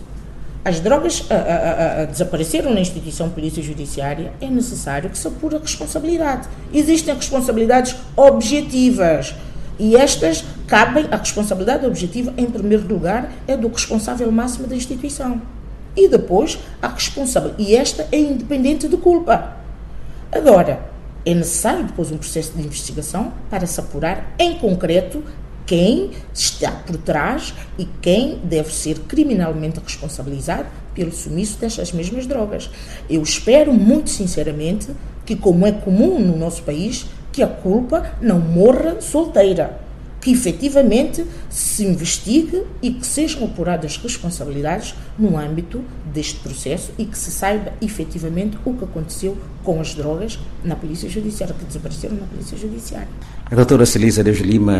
as 0.65 0.79
drogas 0.79 1.25
desapareceram 2.09 2.73
na 2.73 2.79
instituição 2.79 3.29
Polícia 3.29 3.61
Judiciária, 3.61 4.31
é 4.41 4.47
necessário 4.47 5.09
que 5.09 5.17
se 5.17 5.27
apure 5.27 5.57
a 5.57 5.59
responsabilidade. 5.59 6.47
Existem 6.73 7.13
responsabilidades 7.13 7.95
objetivas. 8.15 9.35
E 9.79 9.95
estas 9.95 10.43
cabem, 10.67 11.07
a 11.11 11.17
responsabilidade 11.17 11.85
objetiva, 11.85 12.33
em 12.37 12.45
primeiro 12.45 12.87
lugar, 12.87 13.31
é 13.47 13.57
do 13.57 13.67
responsável 13.67 14.31
máximo 14.31 14.67
da 14.67 14.75
instituição. 14.75 15.41
E 15.95 16.07
depois, 16.07 16.59
a 16.81 16.87
responsabilidade. 16.87 17.63
E 17.63 17.75
esta 17.75 18.07
é 18.11 18.17
independente 18.17 18.87
de 18.87 18.97
culpa. 18.97 19.57
Agora, 20.31 20.79
é 21.25 21.33
necessário 21.33 21.85
depois 21.85 22.11
um 22.11 22.17
processo 22.17 22.53
de 22.53 22.65
investigação 22.65 23.33
para 23.49 23.65
se 23.65 23.79
apurar 23.79 24.33
em 24.37 24.57
concreto 24.57 25.23
quem 25.65 26.11
está 26.33 26.71
por 26.71 26.97
trás 26.97 27.53
e 27.77 27.87
quem 28.01 28.39
deve 28.43 28.73
ser 28.73 28.99
criminalmente 28.99 29.79
responsabilizado 29.79 30.67
pelo 30.93 31.11
sumiço 31.11 31.57
destas 31.57 31.91
mesmas 31.91 32.27
drogas. 32.27 32.69
Eu 33.09 33.21
espero 33.21 33.73
muito 33.73 34.09
sinceramente 34.09 34.89
que, 35.25 35.35
como 35.35 35.65
é 35.65 35.71
comum 35.71 36.19
no 36.19 36.37
nosso 36.37 36.63
país, 36.63 37.05
que 37.33 37.43
a 37.43 37.47
culpa 37.47 38.13
não 38.21 38.39
morra 38.39 39.01
solteira 39.01 39.83
que 40.23 40.31
efetivamente 40.31 41.25
se 41.49 41.83
investigue 41.83 42.63
e 42.81 42.91
que 42.91 43.05
sejam 43.05 43.43
apuradas 43.43 43.97
responsabilidades 43.97 44.95
no 45.19 45.37
âmbito 45.37 45.83
deste 46.13 46.39
processo 46.39 46.93
e 46.97 47.03
que 47.03 47.17
se 47.17 47.29
saiba 47.29 47.73
efetivamente 47.81 48.57
o 48.63 48.73
que 48.73 48.85
aconteceu 48.85 49.37
com 49.65 49.81
as 49.81 49.93
drogas 49.93 50.39
na 50.63 50.77
Polícia 50.77 51.09
Judiciária, 51.09 51.53
que 51.53 51.65
desapareceram 51.65 52.15
na 52.15 52.25
Polícia 52.25 52.57
Judiciária. 52.57 53.09
A 53.51 53.53
doutora 53.53 53.85
Celisa 53.85 54.23
Deus 54.23 54.37
Lima, 54.37 54.73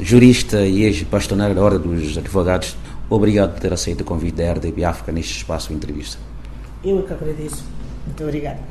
jurista 0.00 0.64
e 0.64 0.84
ex-bastonária 0.84 1.54
da 1.54 1.62
Ordem 1.62 1.94
dos 1.94 2.16
Advogados, 2.16 2.74
obrigado 3.10 3.52
por 3.52 3.60
ter 3.60 3.74
aceito 3.74 4.00
o 4.00 4.04
convite 4.04 4.36
da 4.36 4.50
RDP 4.50 4.82
África 4.82 5.12
neste 5.12 5.36
espaço 5.36 5.68
de 5.68 5.74
entrevista. 5.74 6.16
Eu 6.82 7.00
é 7.00 7.02
que 7.02 7.12
agradeço. 7.12 7.62
Muito 8.06 8.24
obrigada. 8.24 8.70